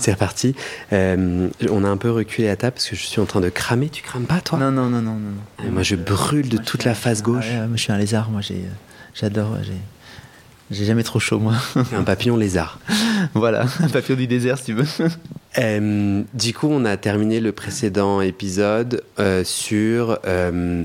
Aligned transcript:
C'est 0.00 0.12
reparti. 0.12 0.54
Euh, 0.92 1.48
on 1.70 1.84
a 1.84 1.88
un 1.88 1.96
peu 1.98 2.10
reculé 2.10 2.48
à 2.48 2.56
table 2.56 2.74
parce 2.74 2.88
que 2.88 2.96
je 2.96 3.02
suis 3.04 3.20
en 3.20 3.26
train 3.26 3.40
de 3.40 3.50
cramer. 3.50 3.88
Tu 3.90 4.02
crames 4.02 4.24
pas, 4.24 4.40
toi 4.40 4.58
Non, 4.58 4.70
non, 4.72 4.88
non, 4.88 5.02
non, 5.02 5.12
non. 5.14 5.64
Et 5.66 5.68
Moi, 5.70 5.82
je 5.82 5.94
brûle 5.94 6.48
de 6.48 6.56
Moi, 6.56 6.64
toute 6.64 6.84
la 6.84 6.94
face 6.94 7.22
gauche. 7.22 7.44
Ouais, 7.46 7.66
moi, 7.66 7.76
je 7.76 7.82
suis 7.82 7.92
un 7.92 7.98
lézard, 7.98 8.30
moi, 8.30 8.40
j'ai, 8.40 8.64
j'adore, 9.14 9.58
j'ai, 9.62 9.74
j'ai 10.70 10.84
jamais 10.86 11.02
trop 11.02 11.20
chaud, 11.20 11.38
moi. 11.38 11.54
Un 11.94 12.02
papillon 12.02 12.36
lézard. 12.38 12.80
voilà, 13.34 13.66
un 13.80 13.88
papillon 13.88 14.16
du 14.16 14.26
désert, 14.26 14.58
si 14.58 14.64
tu 14.66 14.72
veux. 14.74 15.08
Euh, 15.58 16.22
du 16.32 16.54
coup, 16.54 16.68
on 16.70 16.84
a 16.84 16.96
terminé 16.96 17.40
le 17.40 17.50
précédent 17.50 18.20
épisode 18.20 19.02
euh, 19.18 19.42
sur. 19.42 20.20
euh, 20.24 20.84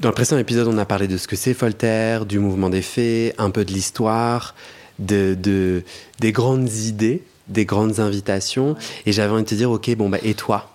dans 0.00 0.08
le 0.10 0.14
précédent 0.14 0.38
épisode, 0.38 0.68
on 0.68 0.76
a 0.76 0.84
parlé 0.84 1.08
de 1.08 1.16
ce 1.16 1.26
que 1.26 1.34
c'est 1.34 1.54
Voltaire, 1.58 2.26
du 2.26 2.38
mouvement 2.40 2.68
des 2.68 2.82
faits, 2.82 3.34
un 3.38 3.48
peu 3.48 3.64
de 3.64 3.72
l'histoire, 3.72 4.54
de, 4.98 5.34
de- 5.34 5.82
des 6.20 6.30
grandes 6.30 6.70
idées, 6.70 7.22
des 7.48 7.64
grandes 7.64 8.00
invitations. 8.00 8.76
Et 9.06 9.12
j'avais 9.12 9.32
envie 9.32 9.42
de 9.44 9.48
te 9.48 9.54
dire, 9.54 9.70
ok, 9.70 9.94
bon, 9.96 10.08
bah, 10.08 10.18
et 10.22 10.34
toi 10.34 10.70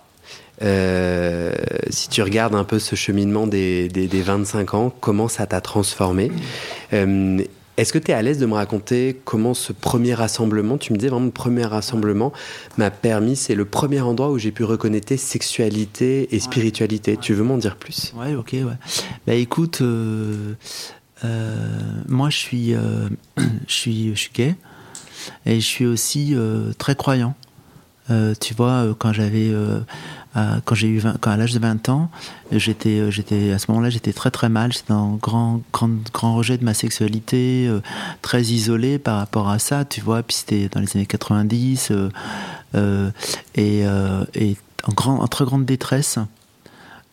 Euh, 0.62 1.52
Si 1.90 2.08
tu 2.08 2.22
regardes 2.22 2.54
un 2.54 2.64
peu 2.64 2.78
ce 2.78 2.94
cheminement 2.94 3.46
des, 3.46 3.88
des, 3.88 4.06
des 4.08 4.22
25 4.22 4.74
ans, 4.74 4.92
comment 5.00 5.28
ça 5.28 5.46
t'a 5.46 5.60
transformé? 5.60 6.30
Euh, 6.92 7.42
Est-ce 7.78 7.94
que 7.94 7.98
tu 7.98 8.10
es 8.10 8.14
à 8.14 8.20
l'aise 8.20 8.38
de 8.38 8.44
me 8.46 8.52
raconter 8.54 9.18
comment 9.24 9.54
ce 9.54 9.72
premier 9.72 10.12
rassemblement, 10.12 10.76
tu 10.76 10.92
me 10.92 10.98
disais 10.98 11.08
vraiment 11.08 11.24
le 11.26 11.30
premier 11.32 11.64
rassemblement, 11.64 12.30
m'a 12.76 12.90
permis, 12.90 13.36
c'est 13.36 13.54
le 13.54 13.64
premier 13.64 14.02
endroit 14.02 14.30
où 14.30 14.38
j'ai 14.38 14.50
pu 14.52 14.64
reconnaître 14.64 15.16
sexualité 15.16 16.34
et 16.34 16.40
spiritualité. 16.40 17.16
Tu 17.16 17.32
veux 17.32 17.42
m'en 17.44 17.56
dire 17.56 17.76
plus? 17.76 18.12
Ouais, 18.18 18.34
ok, 18.34 18.50
ouais. 18.52 18.76
Bah 19.26 19.32
écoute, 19.34 19.80
euh, 19.80 20.54
moi 22.06 22.28
je 22.28 22.36
suis, 22.36 22.74
je 23.66 23.72
suis, 23.72 24.10
je 24.14 24.20
suis 24.20 24.30
gay 24.34 24.54
et 25.46 25.56
je 25.56 25.66
suis 25.66 25.86
aussi 25.86 26.34
euh, 26.34 26.72
très 26.78 26.94
croyant. 26.94 27.34
Euh, 28.10 28.34
tu 28.40 28.54
vois, 28.54 28.84
euh, 28.86 28.94
quand 28.98 29.12
j'avais, 29.12 29.52
quand 30.34 30.74
j'ai 30.74 30.88
eu 30.88 30.98
20 30.98 31.18
quand 31.20 31.30
à 31.30 31.36
l'âge 31.36 31.52
de 31.52 31.58
20 31.60 31.88
ans, 31.88 32.10
j'étais, 32.50 33.10
j'étais 33.10 33.52
à 33.52 33.58
ce 33.58 33.70
moment-là, 33.70 33.90
j'étais 33.90 34.12
très 34.12 34.30
très 34.30 34.48
mal. 34.48 34.72
J'étais 34.72 34.92
en 34.92 35.14
grand, 35.14 35.60
grand, 35.72 35.90
grand 36.12 36.34
rejet 36.34 36.58
de 36.58 36.64
ma 36.64 36.74
sexualité, 36.74 37.70
très 38.22 38.42
isolé 38.42 38.98
par 38.98 39.18
rapport 39.18 39.48
à 39.48 39.58
ça, 39.58 39.84
tu 39.84 40.00
vois. 40.00 40.22
Puis 40.22 40.36
c'était 40.38 40.68
dans 40.68 40.80
les 40.80 40.96
années 40.96 41.06
90 41.06 41.92
euh, 42.74 43.10
euh, 43.86 44.30
et, 44.34 44.50
et 44.50 44.56
en, 44.84 44.92
grand, 44.92 45.20
en 45.20 45.28
très 45.28 45.44
grande 45.44 45.64
détresse 45.64 46.18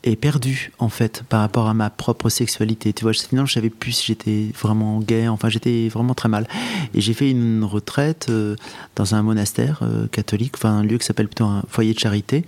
et 0.04 0.16
perdu 0.16 0.72
en 0.80 0.90
fait 0.90 1.24
par 1.28 1.42
rapport 1.42 1.68
à 1.68 1.74
ma 1.74 1.90
propre 1.90 2.30
sexualité. 2.30 2.94
Tu 2.94 3.04
vois, 3.04 3.14
sinon 3.14 3.46
je 3.46 3.54
savais 3.54 3.70
plus 3.70 3.92
si 3.92 4.06
j'étais 4.08 4.52
vraiment 4.60 5.00
gay. 5.00 5.28
Enfin, 5.28 5.50
j'étais 5.50 5.90
vraiment 5.90 6.14
très 6.14 6.30
mal. 6.30 6.48
Et 6.94 7.02
j'ai 7.02 7.14
fait 7.14 7.30
une 7.32 7.64
retraite 7.64 8.28
euh, 8.30 8.56
dans 8.96 9.16
un 9.16 9.22
monastère 9.22 9.80
euh, 9.82 10.08
catholique, 10.08 10.54
enfin 10.56 10.78
un 10.78 10.84
lieu 10.84 10.98
qui 10.98 11.06
s'appelle 11.06 11.28
plutôt 11.28 11.46
un 11.46 11.64
foyer 11.68 11.94
de 11.94 12.00
charité. 12.00 12.46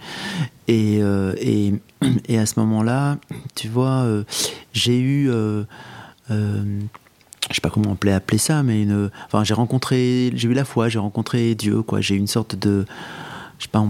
Et, 0.68 1.00
euh, 1.02 1.34
et, 1.40 1.74
et 2.28 2.38
à 2.38 2.46
ce 2.46 2.60
moment-là, 2.60 3.18
tu 3.56 3.68
vois, 3.68 4.06
j'ai 4.74 5.00
eu 5.00 5.32
je 7.50 7.56
sais 7.56 7.62
pas 7.62 7.72
comment 7.72 7.92
on 7.92 7.96
peut 7.96 8.14
appeler 8.14 8.38
ça, 8.38 8.62
mais 8.62 8.84
une, 8.84 9.10
enfin, 9.26 9.44
j'ai 9.44 9.56
rencontré, 9.56 10.32
j'ai 10.36 10.48
eu 10.48 10.54
la 10.54 10.66
foi, 10.66 10.88
j'ai 10.88 11.00
rencontré 11.00 11.56
Dieu, 11.56 11.82
quoi. 11.82 12.00
J'ai 12.00 12.14
eu 12.14 12.20
une 12.20 12.28
sorte 12.28 12.56
de, 12.56 12.86
je 13.58 13.64
sais 13.64 13.70
pas, 13.72 13.84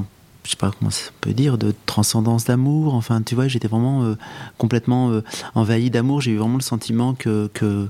je 0.50 0.54
sais 0.56 0.58
pas 0.58 0.72
comment 0.72 0.90
ça 0.90 1.12
peut 1.22 1.34
dire, 1.34 1.60
de 1.60 1.76
transcendance 1.86 2.46
d'amour. 2.46 2.96
Enfin, 2.96 3.22
tu 3.22 3.36
vois, 3.36 3.48
j'étais 3.48 3.68
vraiment 3.68 4.02
euh, 4.02 4.16
complètement 4.58 5.12
euh, 5.12 5.22
envahi 5.54 5.92
d'amour. 5.92 6.22
J'ai 6.22 6.32
eu 6.32 6.38
vraiment 6.38 6.58
le 6.58 6.64
sentiment 6.64 7.14
que 7.14 7.52
que 7.54 7.88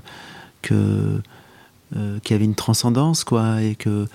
que 0.60 1.22
euh, 1.96 2.18
qu'il 2.20 2.34
y 2.34 2.36
avait 2.36 2.44
une 2.44 2.54
transcendance, 2.54 3.24
quoi, 3.24 3.62
et 3.62 3.76
que 3.76 4.06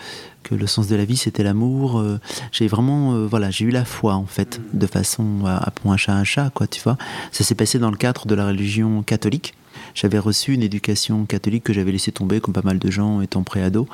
que 0.44 0.54
le 0.54 0.68
sens 0.68 0.88
de 0.88 0.96
la 0.96 1.06
vie 1.06 1.18
c'était 1.18 1.42
l'amour. 1.42 2.04
J'ai 2.52 2.68
vraiment, 2.68 3.26
voilà, 3.26 3.50
j'ai 3.50 3.66
eu 3.66 3.72
la 3.72 3.84
foi 3.84 4.14
en 4.14 4.28
fait, 4.28 4.62
de 4.74 4.86
façon 4.86 5.44
à, 5.48 5.58
à 5.58 5.72
pour 5.72 5.92
un 5.92 5.98
chat 5.98 6.14
un 6.14 6.24
chat, 6.24 6.52
quoi, 6.54 6.68
tu 6.68 6.80
vois. 6.82 7.00
Ça 7.32 7.44
s'est 7.44 7.56
passé 7.56 7.80
dans 7.80 7.90
le 7.90 7.98
cadre 7.98 8.28
de 8.28 8.36
la 8.36 8.46
religion 8.46 9.02
catholique. 9.02 9.56
J'avais 9.96 10.20
reçu 10.20 10.54
une 10.54 10.62
éducation 10.62 11.26
catholique 11.26 11.64
que 11.64 11.72
j'avais 11.74 11.92
laissé 11.94 12.12
tomber, 12.12 12.42
comme 12.42 12.54
pas 12.54 12.62
mal 12.62 12.78
de 12.80 12.92
gens 12.92 13.22
étant 13.22 13.44
préado. 13.44 13.88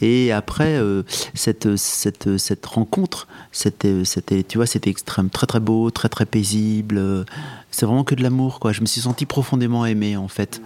Et 0.00 0.32
après, 0.32 0.74
euh, 0.76 1.02
cette, 1.34 1.76
cette, 1.76 2.38
cette 2.38 2.64
rencontre, 2.64 3.28
c'était, 3.52 4.04
c'était, 4.06 4.42
tu 4.42 4.56
vois, 4.58 4.66
c'était 4.66 4.90
extrême, 4.90 5.28
très 5.30 5.46
très 5.46 5.60
beau, 5.60 5.90
très 5.90 6.08
très 6.08 6.24
paisible. 6.24 7.26
C'est 7.70 7.84
vraiment 7.86 8.04
que 8.04 8.14
de 8.14 8.22
l'amour, 8.22 8.58
quoi. 8.58 8.72
Je 8.72 8.80
me 8.80 8.86
suis 8.86 9.02
senti 9.02 9.26
profondément 9.26 9.84
aimé, 9.84 10.16
en 10.16 10.28
fait, 10.28 10.62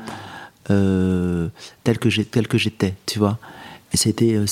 euh, 0.70 1.48
tel 1.84 1.98
que 1.98 2.08
j'étais, 2.08 2.94
tu 3.04 3.18
vois. 3.18 3.38
Et 3.92 3.96
c'était, 3.96 4.34
euh, 4.36 4.44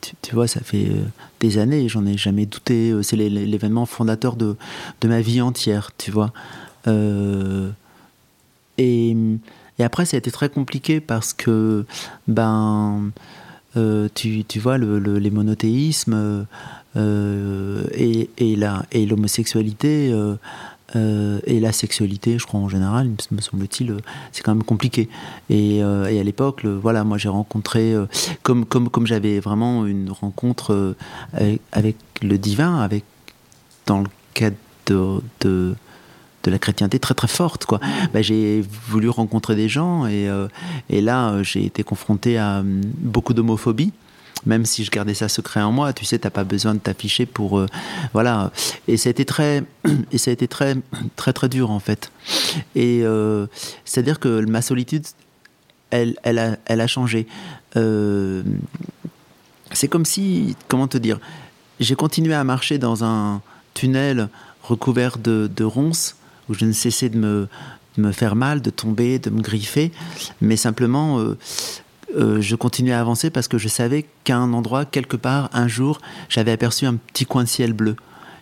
tu, 0.00 0.12
tu 0.20 0.34
vois, 0.34 0.48
ça 0.48 0.60
fait 0.60 0.90
des 1.38 1.56
années, 1.58 1.88
j'en 1.88 2.04
ai 2.04 2.18
jamais 2.18 2.44
douté. 2.46 2.92
C'est 3.02 3.16
l'é- 3.16 3.30
l'événement 3.30 3.86
fondateur 3.86 4.36
de, 4.36 4.56
de 5.00 5.08
ma 5.08 5.20
vie 5.22 5.40
entière, 5.40 5.92
tu 5.96 6.10
vois. 6.10 6.32
Et, 8.80 9.16
après, 9.82 10.04
ça 10.04 10.16
a 10.16 10.18
été 10.18 10.30
très 10.30 10.50
compliqué 10.50 11.00
parce 11.00 11.32
que, 11.32 11.86
ben, 12.28 13.10
euh, 13.76 14.08
tu, 14.14 14.44
vois, 14.58 14.76
le, 14.78 14.98
le- 14.98 15.18
les 15.18 15.30
monothéismes 15.30 16.46
euh, 16.96 17.84
et, 17.94 19.06
l'homosexualité 19.06 20.12
euh, 20.96 21.38
et 21.46 21.60
la 21.60 21.72
sexualité, 21.72 22.38
je 22.38 22.46
crois 22.46 22.60
en 22.60 22.68
général, 22.68 23.10
me 23.30 23.40
semble-t-il, 23.40 23.96
c'est 24.32 24.42
quand 24.42 24.54
même 24.54 24.64
compliqué. 24.64 25.08
Et, 25.48 25.82
à 25.82 26.22
l'époque, 26.22 26.66
voilà, 26.66 27.04
moi 27.04 27.16
j'ai 27.16 27.30
rencontré, 27.30 27.94
comme, 28.42 28.66
comme, 28.66 28.90
comme 28.90 29.06
j'avais 29.06 29.40
vraiment 29.40 29.86
une 29.86 30.10
rencontre 30.10 30.94
avec, 31.72 31.96
le 32.22 32.36
divin, 32.36 32.80
avec, 32.80 33.04
dans 33.86 34.00
le 34.00 34.08
cadre 34.34 34.56
de, 34.86 35.74
de 36.42 36.50
la 36.50 36.58
chrétienté 36.58 36.98
très 36.98 37.14
très 37.14 37.28
forte, 37.28 37.66
quoi. 37.66 37.80
Bah, 38.12 38.22
j'ai 38.22 38.64
voulu 38.88 39.08
rencontrer 39.08 39.56
des 39.56 39.68
gens 39.68 40.06
et, 40.06 40.28
euh, 40.28 40.48
et 40.88 41.00
là 41.00 41.30
euh, 41.30 41.42
j'ai 41.42 41.64
été 41.64 41.82
confronté 41.82 42.38
à 42.38 42.60
hum, 42.60 42.80
beaucoup 42.98 43.34
d'homophobie. 43.34 43.92
Même 44.46 44.64
si 44.64 44.84
je 44.84 44.90
gardais 44.90 45.12
ça 45.12 45.28
secret 45.28 45.60
en 45.60 45.70
moi, 45.70 45.92
tu 45.92 46.06
sais, 46.06 46.18
t'as 46.18 46.30
pas 46.30 46.44
besoin 46.44 46.74
de 46.74 46.78
t'afficher 46.78 47.26
pour, 47.26 47.58
euh, 47.58 47.66
voilà. 48.14 48.50
Et 48.88 48.96
ça 48.96 49.08
a 49.08 49.10
été 49.10 49.24
très, 49.26 49.64
et 50.12 50.18
ça 50.18 50.30
a 50.30 50.32
été 50.32 50.48
très, 50.48 50.76
très 51.16 51.32
très 51.32 51.48
dur 51.48 51.70
en 51.70 51.80
fait. 51.80 52.10
Et 52.74 53.02
euh, 53.02 53.46
c'est 53.84 54.00
à 54.00 54.02
dire 54.02 54.18
que 54.18 54.44
ma 54.46 54.62
solitude, 54.62 55.04
elle, 55.90 56.16
elle 56.22 56.38
a, 56.38 56.56
elle 56.64 56.80
a 56.80 56.86
changé. 56.86 57.26
Euh, 57.76 58.42
c'est 59.72 59.88
comme 59.88 60.06
si, 60.06 60.56
comment 60.68 60.88
te 60.88 60.98
dire, 60.98 61.20
j'ai 61.78 61.94
continué 61.94 62.34
à 62.34 62.44
marcher 62.44 62.78
dans 62.78 63.04
un 63.04 63.42
tunnel 63.74 64.28
recouvert 64.62 65.18
de, 65.18 65.50
de 65.54 65.64
ronces 65.64 66.16
où 66.50 66.54
je 66.54 66.66
ne 66.66 66.72
cessais 66.72 67.08
de 67.08 67.16
me, 67.16 67.48
de 67.96 68.02
me 68.02 68.12
faire 68.12 68.36
mal, 68.36 68.60
de 68.60 68.70
tomber, 68.70 69.18
de 69.18 69.30
me 69.30 69.40
griffer, 69.40 69.92
mais 70.42 70.56
simplement 70.56 71.18
euh, 71.18 71.38
euh, 72.16 72.40
je 72.40 72.56
continuais 72.56 72.92
à 72.92 73.00
avancer 73.00 73.30
parce 73.30 73.48
que 73.48 73.56
je 73.56 73.68
savais 73.68 74.04
qu'à 74.24 74.36
un 74.36 74.52
endroit, 74.52 74.84
quelque 74.84 75.16
part, 75.16 75.48
un 75.52 75.68
jour, 75.68 76.00
j'avais 76.28 76.50
aperçu 76.50 76.86
un 76.86 76.96
petit 76.96 77.24
coin 77.24 77.44
de 77.44 77.48
ciel 77.48 77.72
bleu 77.72 77.96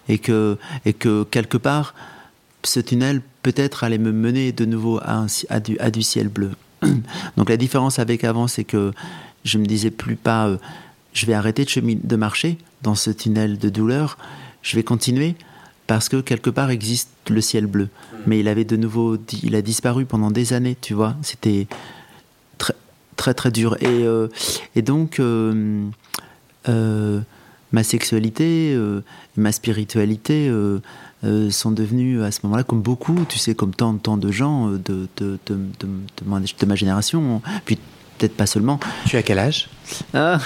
et 0.09 0.19
que, 0.19 0.57
et 0.87 0.95
que 0.95 1.25
quelque 1.25 1.59
part, 1.59 1.95
ce 2.65 2.81
tunnel 2.81 3.21
peut-être 3.43 3.85
allait 3.85 3.99
me 3.99 4.13
mener 4.13 4.53
de 4.53 4.65
nouveau 4.65 5.01
à, 5.03 5.61
du, 5.61 5.79
à 5.79 5.91
du 5.91 6.03
ciel 6.03 6.29
bleu. 6.29 6.53
Donc 7.37 7.51
la 7.51 7.57
différence 7.57 7.99
avec 7.99 8.25
avant, 8.25 8.49
c'est 8.49 8.65
que 8.65 8.93
je 9.45 9.59
me 9.59 9.67
disais 9.67 9.91
plus 9.91 10.17
pas, 10.17 10.49
euh, 10.49 10.57
je 11.13 11.27
vais 11.27 11.35
arrêter 11.35 11.65
de 11.65 12.17
marcher 12.17 12.59
dans 12.83 12.95
ce 12.95 13.11
tunnel 13.11 13.59
de 13.59 13.69
douleur, 13.69 14.17
je 14.63 14.77
vais 14.77 14.83
continuer 14.83 15.35
parce 15.87 16.09
que 16.09 16.21
quelque 16.21 16.51
part 16.51 16.71
existe 16.71 17.11
le 17.29 17.41
ciel 17.41 17.67
bleu. 17.67 17.89
Mais 18.27 18.41
il 18.41 18.49
avait 18.49 18.65
de 18.65 18.77
nouveau, 18.77 19.17
il 19.43 19.55
a 19.55 19.63
disparu 19.63 20.05
pendant 20.05 20.31
des 20.31 20.53
années, 20.53 20.77
tu 20.81 20.95
vois. 20.95 21.17
C'était 21.23 21.67
très 22.59 22.75
très 23.19 23.35
très 23.35 23.51
dur. 23.51 23.77
Et, 23.81 23.87
euh, 23.87 24.29
et 24.75 24.81
donc 24.81 25.21
euh, 25.21 25.85
euh, 26.69 27.21
ma 27.73 27.83
sexualité, 27.83 28.79
ma 29.37 29.53
spiritualité, 29.53 30.51
sont 31.51 31.71
devenus 31.71 32.23
à 32.23 32.31
ce 32.31 32.41
moment-là, 32.45 32.63
comme 32.63 32.81
beaucoup, 32.81 33.27
tu 33.29 33.39
sais, 33.39 33.55
comme 33.55 33.75
tant, 33.75 33.95
tant 33.99 34.17
de 34.17 34.31
gens 34.31 34.69
de, 34.71 35.09
de, 35.17 35.39
de, 35.47 35.59
de, 35.81 36.67
ma, 36.67 36.75
génération, 36.77 37.43
puis 37.67 37.77
peut-être 38.17 38.37
pas 38.37 38.47
seulement. 38.47 38.81
Tu 39.07 39.17
as 39.17 39.23
quel 39.23 39.39
âge? 39.39 39.69
Ah, 40.15 40.39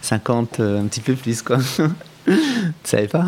50, 0.00 0.60
un 0.60 0.86
petit 0.86 1.00
peu 1.00 1.14
plus, 1.14 1.42
quoi. 1.42 1.58
tu 2.26 2.34
savais 2.84 3.08
pas? 3.08 3.26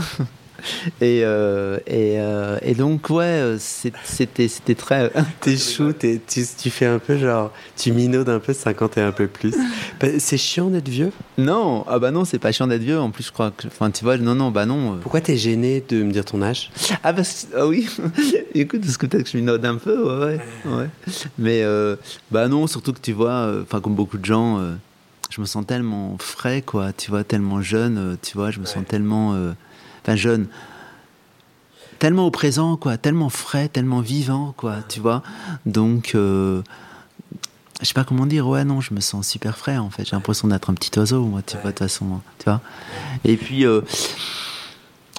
et, 1.01 1.23
euh, 1.25 1.79
et, 1.87 2.19
euh, 2.19 2.59
et, 2.63 2.75
donc, 2.75 3.11
ouais, 3.11 3.57
c'était, 3.59 4.49
c'était 4.49 4.75
très. 4.75 5.11
T'es 5.41 5.57
chou, 5.57 5.93
tu, 5.93 6.21
tu, 6.27 6.71
fais 6.71 6.87
un 6.87 6.99
peu 6.99 7.17
genre. 7.19 7.53
Tu 7.77 7.93
minaudes 7.93 8.29
un 8.29 8.39
peu 8.39 8.53
50 8.53 8.99
et 8.99 9.01
un 9.01 9.13
peu 9.13 9.27
plus. 9.27 9.55
Bah, 9.99 10.09
c'est 10.19 10.37
chiant 10.37 10.69
d'être 10.69 10.89
vieux? 10.89 11.11
Non, 11.39 11.85
ah 11.89 11.99
bah 11.99 12.11
non, 12.11 12.27
c'est 12.27 12.39
pas 12.39 12.53
chiant 12.53 12.67
d'être 12.67 12.83
vieux. 12.83 12.99
En 12.99 13.11
plus, 13.11 13.25
je 13.25 13.33
crois 13.33 13.51
que. 13.51 13.67
Enfin, 13.67 13.91
tu 13.91 14.05
vois, 14.05 14.19
non, 14.19 14.35
non, 14.35 14.51
bah 14.51 14.67
non. 14.67 14.95
Euh. 14.95 14.97
Pourquoi 15.01 15.23
t'es 15.23 15.37
gêné 15.37 15.83
de 15.89 16.03
me 16.03 16.13
dire 16.13 16.25
ton 16.25 16.43
âge? 16.43 16.71
Ah, 17.03 17.15
bah 17.15 17.23
ah 17.57 17.67
oui, 17.67 17.89
écoute, 18.55 18.83
parce 18.83 18.99
que 18.99 19.07
peut-être 19.07 19.25
que 19.25 19.31
je 19.31 19.39
minaude 19.39 19.65
un 19.65 19.77
peu, 19.77 20.27
ouais, 20.27 20.39
ouais. 20.67 20.89
Mais, 21.39 21.65
bah 22.31 22.49
non, 22.49 22.67
surtout 22.67 22.93
que 22.93 23.01
tu 23.01 23.13
vois, 23.13 23.51
enfin, 23.63 23.81
comme 23.81 23.95
beaucoup 23.95 24.19
de 24.19 24.25
gens. 24.25 24.61
je 25.31 25.41
me 25.41 25.47
sens 25.47 25.65
tellement 25.67 26.17
frais, 26.19 26.61
quoi, 26.61 26.93
tu 26.93 27.11
vois, 27.11 27.25
tellement 27.25 27.63
jeune, 27.63 28.19
tu 28.21 28.37
vois, 28.37 28.51
je 28.51 28.61
me 28.61 28.67
sens 28.67 28.85
tellement 28.87 29.35
enfin 30.07 30.17
jeune, 30.17 30.47
tellement 31.99 32.27
au 32.27 32.31
présent, 32.31 32.77
quoi, 32.77 32.97
tellement 32.97 33.29
frais, 33.29 33.69
tellement 33.69 34.01
vivant, 34.01 34.55
quoi, 34.57 34.77
tu 34.89 35.01
vois. 35.01 35.23
Donc, 35.65 36.13
euh, 36.15 36.63
je 37.81 37.87
sais 37.87 37.95
pas 37.95 38.05
comment 38.05 38.27
dire, 38.27 38.47
ouais, 38.47 38.65
non, 38.65 38.81
je 38.81 38.95
me 38.95 39.01
sens 39.01 39.27
super 39.27 39.59
frais, 39.59 39.79
en 39.79 39.91
fait. 39.91 40.05
J'ai 40.05 40.15
l'impression 40.15 40.49
d'être 40.49 40.71
un 40.71 40.75
petit 40.75 40.97
oiseau, 40.99 41.25
moi, 41.25 41.43
tu 41.45 41.57
vois, 41.57 41.73
de 41.73 41.77
toute 41.77 41.79
façon, 41.81 42.21
tu 42.39 42.45
vois. 42.45 42.61
Et 43.25 43.37
puis, 43.37 43.67
euh, 43.67 43.81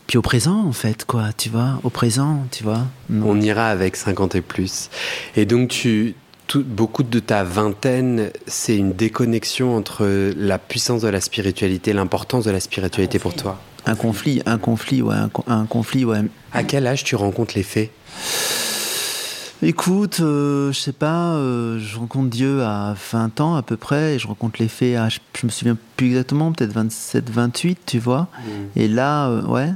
puis 0.08 0.18
au 0.18 0.22
présent, 0.22 0.64
en 0.66 0.72
fait, 0.72 1.04
quoi, 1.06 1.34
tu 1.34 1.50
vois, 1.50 1.80
au 1.84 1.90
présent, 1.90 2.46
tu 2.52 2.64
vois. 2.64 2.86
On 3.12 3.42
ira 3.42 3.68
avec 3.68 3.98
50 3.98 4.36
et 4.36 4.42
plus. 4.42 4.90
Et 5.36 5.46
donc, 5.46 5.70
tu, 5.70 6.16
beaucoup 6.56 7.04
de 7.04 7.20
ta 7.20 7.44
vingtaine, 7.44 8.32
c'est 8.46 8.78
une 8.78 8.94
déconnexion 8.94 9.76
entre 9.76 10.34
la 10.38 10.58
puissance 10.58 11.02
de 11.02 11.10
la 11.10 11.20
spiritualité, 11.20 11.92
l'importance 11.92 12.46
de 12.46 12.52
la 12.52 12.62
spiritualité 12.62 13.20
pour 13.20 13.34
toi. 13.36 13.60
Un 13.88 13.96
conflit, 13.96 14.42
un 14.46 14.58
conflit, 14.58 15.02
ouais, 15.02 15.16
un, 15.48 15.66
conflit, 15.66 16.04
ouais. 16.04 16.20
À 16.52 16.64
quel 16.64 16.86
âge 16.88 17.06
tu 17.06 17.16
rencontres 17.16 17.54
les 17.56 17.64
faits 17.64 17.90
Écoute, 19.64 20.20
euh, 20.20 20.74
je 20.74 20.80
sais 20.80 20.92
pas, 20.92 21.36
euh, 21.36 21.80
je 21.80 21.98
rencontre 21.98 22.30
Dieu 22.30 22.64
à 22.64 22.96
20 23.14 23.40
ans 23.40 23.56
à 23.56 23.62
peu 23.64 23.78
près, 23.78 24.16
et 24.16 24.20
je 24.20 24.28
rencontre 24.28 24.58
les 24.60 24.68
faits 24.68 24.98
à, 24.98 25.08
je, 25.08 25.20
me 25.42 25.50
souviens 25.50 25.78
plus 25.96 26.08
exactement, 26.08 26.52
peut-être 26.52 26.74
27, 26.74 27.30
28, 27.30 27.80
tu 27.86 27.98
vois. 27.98 28.28
Mmh. 28.38 28.50
Et 28.76 28.88
là, 28.90 29.30
euh, 29.30 29.42
ouais. 29.44 29.72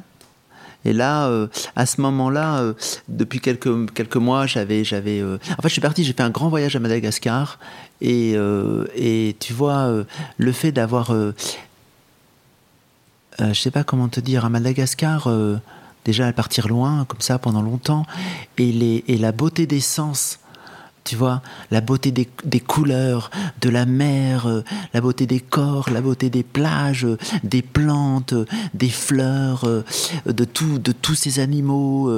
Et 0.84 0.92
là, 0.92 1.32
à 1.76 1.86
ce 1.86 2.02
moment-là, 2.02 2.74
depuis 3.08 3.40
quelques, 3.40 3.94
quelques 3.94 4.16
mois, 4.16 4.48
j'avais, 4.48 4.84
j'avais. 4.84 5.22
en 5.24 5.38
fait, 5.62 5.68
je 5.68 5.74
suis 5.74 5.80
parti, 5.80 6.04
j'ai 6.04 6.14
fait 6.14 6.24
un 6.24 6.32
grand 6.32 6.50
voyage 6.50 6.76
à 6.76 6.80
Madagascar, 6.80 7.60
et, 8.02 8.36
et 8.96 9.36
tu 9.40 9.54
vois, 9.54 10.04
le 10.38 10.52
fait 10.52 10.72
d'avoir 10.72 11.14
euh, 13.40 13.54
je 13.54 13.60
sais 13.60 13.72
pas 13.72 13.84
comment 13.84 14.10
te 14.10 14.20
dire, 14.20 14.46
à 14.46 14.50
Madagascar, 14.50 15.28
euh, 15.28 15.58
déjà 16.06 16.28
à 16.28 16.34
partir 16.34 16.68
loin, 16.68 17.06
comme 17.06 17.22
ça, 17.22 17.40
pendant 17.40 17.62
longtemps, 17.62 18.06
et, 18.58 18.72
les, 18.72 19.04
et 19.08 19.18
la 19.18 19.32
beauté 19.32 19.66
des 19.68 19.80
sens, 19.80 20.40
tu 21.04 21.16
vois, 21.16 21.42
la 21.72 21.82
beauté 21.82 22.12
des, 22.12 22.30
des 22.44 22.60
couleurs, 22.60 23.32
de 23.62 23.70
la 23.70 23.86
mer, 23.86 24.48
euh, 24.48 24.64
la 24.94 25.02
beauté 25.02 25.26
des 25.26 25.40
corps, 25.40 25.90
la 25.90 26.02
beauté 26.02 26.30
des 26.30 26.44
plages, 26.44 27.08
des 27.44 27.62
plantes, 27.62 28.34
des 28.74 28.90
fleurs, 28.90 29.66
de, 30.26 30.44
tout, 30.46 30.78
de 30.78 30.92
tous 30.92 31.16
ces 31.16 31.40
animaux, 31.40 32.12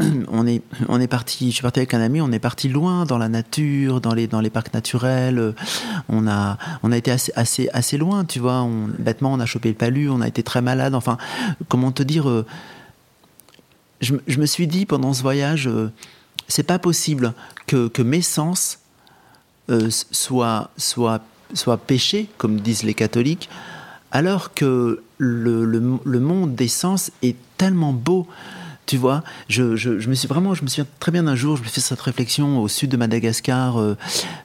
on 0.28 0.46
est, 0.46 0.62
on 0.88 1.00
est 1.00 1.06
parti, 1.06 1.50
je 1.50 1.54
suis 1.56 1.62
parti 1.62 1.80
avec 1.80 1.94
un 1.94 2.00
ami, 2.00 2.20
on 2.20 2.32
est 2.32 2.38
parti 2.38 2.68
loin 2.68 3.04
dans 3.04 3.18
la 3.18 3.28
nature, 3.28 4.00
dans 4.00 4.14
les, 4.14 4.26
dans 4.26 4.40
les 4.40 4.50
parcs 4.50 4.72
naturels. 4.72 5.54
On 6.08 6.26
a, 6.26 6.58
on 6.82 6.92
a 6.92 6.96
été 6.96 7.10
assez, 7.10 7.32
assez, 7.34 7.68
assez 7.72 7.98
loin, 7.98 8.24
tu 8.24 8.38
vois. 8.38 8.66
Bêtement, 8.98 9.32
on 9.32 9.40
a 9.40 9.46
chopé 9.46 9.68
le 9.68 9.74
palu, 9.74 10.08
on 10.10 10.20
a 10.20 10.28
été 10.28 10.42
très 10.42 10.62
malade. 10.62 10.94
Enfin, 10.94 11.18
comment 11.68 11.92
te 11.92 12.02
dire 12.02 12.28
euh, 12.28 12.46
je, 14.00 14.14
me 14.14 14.46
suis 14.46 14.66
dit 14.66 14.86
pendant 14.86 15.12
ce 15.12 15.22
voyage, 15.22 15.68
euh, 15.68 15.90
c'est 16.48 16.62
pas 16.62 16.78
possible 16.78 17.34
que, 17.66 18.02
mes 18.02 18.22
sens 18.22 18.78
euh, 19.68 19.88
soient, 19.90 20.70
soient, 20.76 21.20
soient 21.54 21.78
péchés, 21.78 22.28
comme 22.38 22.60
disent 22.60 22.82
les 22.82 22.94
catholiques, 22.94 23.48
alors 24.10 24.54
que 24.54 25.02
le, 25.18 25.64
le 25.64 26.20
monde 26.20 26.54
des 26.54 26.66
sens 26.66 27.12
est 27.22 27.36
tellement 27.56 27.92
beau. 27.92 28.26
Tu 28.90 28.96
vois, 28.96 29.22
je, 29.48 29.76
je, 29.76 30.08
me 30.08 30.14
suis 30.16 30.26
vraiment, 30.26 30.52
je 30.52 30.64
me 30.64 30.66
souviens 30.66 30.86
très 30.98 31.12
bien 31.12 31.22
d'un 31.22 31.36
jour, 31.36 31.56
je 31.56 31.62
me 31.62 31.68
fais 31.68 31.80
cette 31.80 32.00
réflexion 32.00 32.60
au 32.60 32.66
sud 32.66 32.90
de 32.90 32.96
Madagascar, 32.96 33.78
euh, 33.78 33.96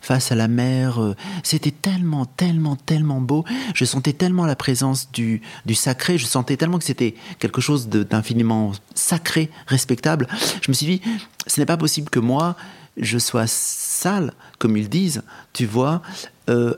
face 0.01 0.31
à 0.31 0.36
la 0.36 0.47
mer. 0.47 1.01
Euh, 1.01 1.15
c'était 1.42 1.71
tellement, 1.71 2.27
tellement, 2.27 2.75
tellement 2.75 3.21
beau. 3.21 3.44
Je 3.74 3.86
sentais 3.86 4.13
tellement 4.13 4.45
la 4.45 4.56
présence 4.56 5.12
du, 5.12 5.42
du 5.65 5.74
sacré. 5.74 6.19
Je 6.19 6.27
sentais 6.27 6.57
tellement 6.57 6.77
que 6.77 6.83
c'était 6.83 7.15
quelque 7.39 7.59
chose 7.59 7.89
d'infiniment 7.89 8.74
sacré, 8.94 9.50
respectable. 9.65 10.27
Je 10.62 10.69
me 10.69 10.74
suis 10.74 10.86
dit, 10.86 11.01
ce 11.48 11.59
n'est 11.59 11.65
pas 11.65 11.77
possible 11.77 12.12
que 12.12 12.19
moi, 12.19 12.56
je 12.98 13.18
sois 13.18 13.48
sale, 13.48 14.31
comme 14.59 14.77
ils 14.77 14.89
disent, 14.89 15.24
tu 15.53 15.65
vois. 15.65 16.03
Euh, 16.51 16.75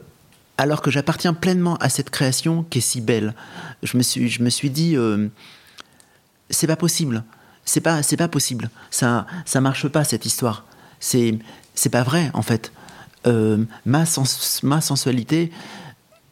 alors 0.57 0.81
que 0.81 0.89
j'appartiens 0.89 1.33
pleinement 1.33 1.75
à 1.81 1.89
cette 1.89 2.11
création 2.11 2.63
qui 2.63 2.77
est 2.77 2.81
si 2.81 3.01
belle. 3.01 3.33
Je 3.83 3.97
me 3.97 4.03
suis, 4.03 4.29
je 4.29 4.41
me 4.41 4.49
suis 4.49 4.69
dit, 4.69 4.95
c'est 6.49 6.67
pas 6.67 6.77
possible 6.77 7.25
c'est 7.67 7.81
pas 7.81 8.01
c'est 8.01 8.17
pas 8.17 8.27
possible. 8.27 8.69
Ça 8.89 9.27
ça 9.45 9.61
marche 9.61 9.87
pas 9.87 10.03
cette 10.03 10.25
histoire. 10.25 10.65
C'est 10.99 11.37
c'est 11.75 11.89
pas 11.89 12.03
vrai 12.03 12.31
en 12.33 12.41
fait. 12.41 12.71
Euh, 13.27 13.57
ma 13.85 14.05
ma 14.63 14.81
sensualité 14.81 15.51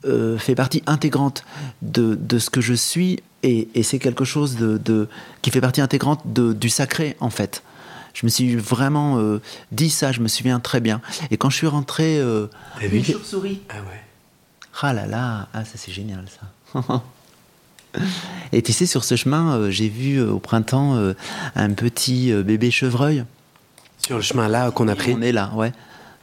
euh, 0.06 0.38
fait 0.38 0.56
partie 0.56 0.82
intégrante 0.86 1.44
de, 1.82 2.16
de, 2.16 2.38
ce 2.38 2.50
que 2.52 2.62
je 2.62 2.74
suis 2.74 3.24
et, 3.44 3.68
et 3.74 3.82
c'est 3.82 3.98
quelque 3.98 4.24
chose 4.24 4.56
de, 4.56 4.78
de, 4.78 5.10
qui 5.42 5.50
fait 5.50 5.62
partie 5.62 5.82
intégrante 5.82 6.22
de, 6.26 6.54
du 6.54 6.70
sacré 6.70 7.18
en 7.20 7.32
fait. 7.32 7.64
Je 8.14 8.26
me 8.26 8.30
suis 8.30 8.56
vraiment 8.56 9.18
euh, 9.18 9.42
dit 9.72 9.90
ça, 9.90 10.12
je 10.12 10.22
me 10.22 10.28
souviens 10.28 10.60
très 10.60 10.80
bien. 10.80 11.02
Et 11.32 11.38
quand 11.38 11.50
je 11.50 11.58
suis 11.58 11.68
rentré, 11.68 12.18
euh, 12.20 12.48
une 12.82 13.04
chauve-souris. 13.04 13.62
Ah 13.70 13.82
ouais. 13.82 14.04
Ah 14.82 14.94
là 14.94 15.06
là, 15.06 15.48
ah 15.54 15.66
ça 15.66 15.74
c'est 15.76 15.92
génial 15.92 16.26
ça. 16.30 17.04
Et 18.56 18.62
tu 18.62 18.72
sais, 18.72 18.86
sur 18.86 19.04
ce 19.04 19.16
chemin, 19.16 19.58
euh, 19.58 19.70
j'ai 19.70 19.90
vu 19.90 20.18
euh, 20.18 20.32
au 20.32 20.40
printemps 20.40 20.96
euh, 20.96 21.14
un 21.56 21.72
petit 21.72 22.32
bébé 22.32 22.72
chevreuil. 22.72 23.26
Sur 23.98 24.16
le 24.16 24.22
chemin 24.22 24.48
là 24.48 24.72
qu'on 24.72 24.88
a 24.88 24.96
pris 24.96 25.14
On 25.14 25.22
est 25.22 25.32
là, 25.32 25.52
ouais. 25.56 25.74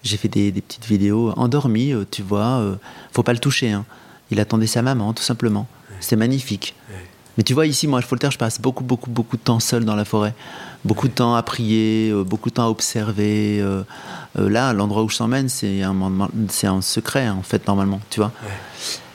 J'ai 0.03 0.17
fait 0.17 0.29
des, 0.29 0.51
petites 0.51 0.87
vidéos 0.87 1.33
endormi, 1.37 1.93
tu 2.11 2.23
vois. 2.23 2.61
faut 3.13 3.23
pas 3.23 3.33
le 3.33 3.39
toucher. 3.39 3.71
Hein. 3.71 3.85
Il 4.31 4.41
attendait 4.41 4.67
sa 4.67 4.83
maman, 4.83 5.13
tout 5.13 5.23
simplement. 5.23 5.69
C'est 6.01 6.17
magnifique. 6.17 6.75
Mais 7.39 7.45
tu 7.45 7.55
vois, 7.55 7.67
ici, 7.67 7.87
moi, 7.87 8.01
à 8.01 8.03
Folter, 8.03 8.31
je 8.31 8.39
passe 8.39 8.61
beaucoup, 8.61 8.83
beaucoup, 8.83 9.11
beaucoup 9.11 9.37
de 9.37 9.43
temps 9.43 9.61
seul 9.61 9.85
dans 9.85 9.95
la 9.95 10.05
forêt. 10.05 10.35
Beaucoup 10.85 11.07
de 11.07 11.13
temps 11.13 11.37
à 11.37 11.43
prier, 11.45 12.13
beaucoup 12.27 12.51
de 12.51 12.55
temps 12.55 12.67
à 12.67 12.69
observer. 12.69 13.65
là, 14.35 14.73
l'endroit 14.73 15.05
où 15.05 15.09
je 15.09 15.15
s'emmène, 15.15 15.49
c'est 15.49 15.83
un, 15.83 15.95
c'est 16.49 16.67
un 16.67 16.81
secret, 16.81 17.29
en 17.29 17.43
fait, 17.43 17.67
normalement, 17.69 18.01
tu 18.11 18.19
vois. 18.19 18.33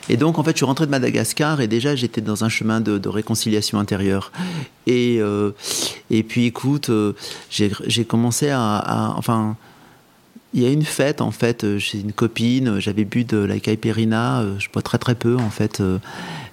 Et 0.09 0.17
donc, 0.17 0.39
en 0.39 0.43
fait, 0.43 0.51
je 0.51 0.57
suis 0.57 0.65
rentré 0.65 0.85
de 0.85 0.91
Madagascar 0.91 1.61
et 1.61 1.67
déjà, 1.67 1.95
j'étais 1.95 2.21
dans 2.21 2.43
un 2.43 2.49
chemin 2.49 2.79
de, 2.81 3.09
réconciliation 3.09 3.79
intérieure. 3.79 4.31
Et, 4.85 5.17
euh, 5.19 5.51
et 6.09 6.23
puis, 6.23 6.45
écoute, 6.45 6.89
euh, 6.89 7.13
j'ai 7.49 8.05
commencé 8.05 8.49
à, 8.49 9.13
Enfin, 9.17 9.55
il 10.53 10.63
y 10.63 10.65
a 10.65 10.69
une 10.69 10.83
fête, 10.85 11.21
en 11.21 11.31
fait, 11.31 11.77
chez 11.79 11.99
une 11.99 12.13
copine. 12.13 12.79
J'avais 12.79 13.05
bu 13.05 13.23
de 13.23 13.37
la 13.37 13.59
caipirinha. 13.59 14.41
Euh, 14.41 14.59
je 14.59 14.69
bois 14.69 14.81
très, 14.81 14.97
très 14.97 15.15
peu, 15.15 15.35
en 15.35 15.49
fait. 15.49 15.81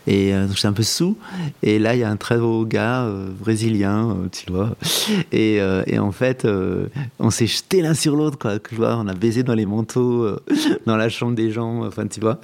Et 0.07 0.35
euh, 0.35 0.49
j'étais 0.49 0.67
un 0.67 0.73
peu 0.73 0.83
sous. 0.83 1.17
Et 1.63 1.79
là, 1.79 1.95
il 1.95 2.01
y 2.01 2.05
a 2.05 2.11
un 2.11 2.17
très 2.17 2.37
beau 2.37 2.65
gars 2.65 3.05
euh, 3.05 3.31
brésilien, 3.31 4.11
euh, 4.11 4.29
tu 4.31 4.51
vois. 4.53 4.77
Et, 5.33 5.57
et 5.87 5.99
en 5.99 6.13
fait, 6.13 6.47
on 7.19 7.31
s'est 7.31 7.47
jeté 7.47 7.83
l'un 7.83 7.95
sur 7.95 8.17
l'autre, 8.17 8.39
quoi. 8.39 8.59
Tu 8.59 8.75
vois, 8.75 8.97
on 8.97 9.09
a 9.09 9.15
baisé 9.15 9.43
dans 9.43 9.55
les 9.55 9.67
manteaux, 9.67 10.29
dans 10.87 10.97
la 10.97 11.09
chambre 11.09 11.35
des 11.35 11.51
gens, 11.51 11.85
enfin, 11.85 12.07
tu 12.07 12.21
vois. 12.21 12.39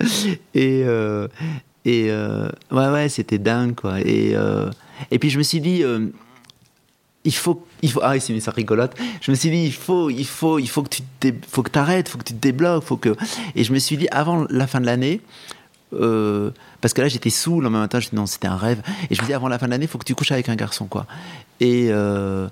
Et, 0.54 0.84
et 1.84 2.10
ouais, 2.12 2.88
ouais, 2.88 3.08
c'était 3.08 3.38
dingue, 3.38 3.74
quoi. 3.74 4.00
Et, 4.00 4.34
et 5.10 5.18
puis, 5.18 5.30
je 5.30 5.38
me 5.38 5.42
suis 5.42 5.60
dit 5.60 5.84
il 7.24 7.34
faut, 7.34 7.66
il 7.82 7.90
faut, 7.90 8.00
ah, 8.02 8.18
c'est 8.18 8.38
ça 8.40 8.50
rigolote. 8.50 8.96
Je 9.20 9.30
me 9.30 9.36
suis 9.36 9.50
dit, 9.50 9.64
il 9.64 9.72
faut, 9.72 10.08
il 10.08 10.24
faut, 10.24 10.58
il 10.58 10.68
faut 10.68 10.82
que 10.82 10.88
tu, 10.88 11.02
faut 11.48 11.62
que 11.62 11.70
t'arrêtes, 11.70 12.08
faut 12.08 12.18
que 12.18 12.24
tu 12.24 12.32
te 12.32 12.40
débloques, 12.40 12.82
faut 12.82 12.96
que. 12.96 13.14
Et 13.54 13.64
je 13.64 13.72
me 13.72 13.78
suis 13.78 13.96
dit, 13.96 14.08
avant 14.10 14.46
la 14.48 14.66
fin 14.66 14.80
de 14.80 14.86
l'année, 14.86 15.20
euh, 15.92 16.50
parce 16.80 16.94
que 16.94 17.00
là 17.00 17.08
j'étais 17.08 17.30
sous 17.30 17.58
le 17.58 17.64
lendemain 17.64 17.80
matin, 17.80 18.00
je 18.00 18.08
non 18.12 18.26
c'était 18.26 18.48
un 18.48 18.56
rêve 18.56 18.82
et 19.10 19.14
je 19.14 19.22
me 19.22 19.26
dis 19.26 19.34
avant 19.34 19.48
la 19.48 19.58
fin 19.58 19.66
de 19.66 19.70
l'année 19.72 19.84
il 19.84 19.88
faut 19.88 19.98
que 19.98 20.04
tu 20.04 20.14
couches 20.14 20.32
avec 20.32 20.48
un 20.48 20.56
garçon 20.56 20.86
quoi. 20.86 21.06
Et 21.60 21.88
euh, 21.90 22.48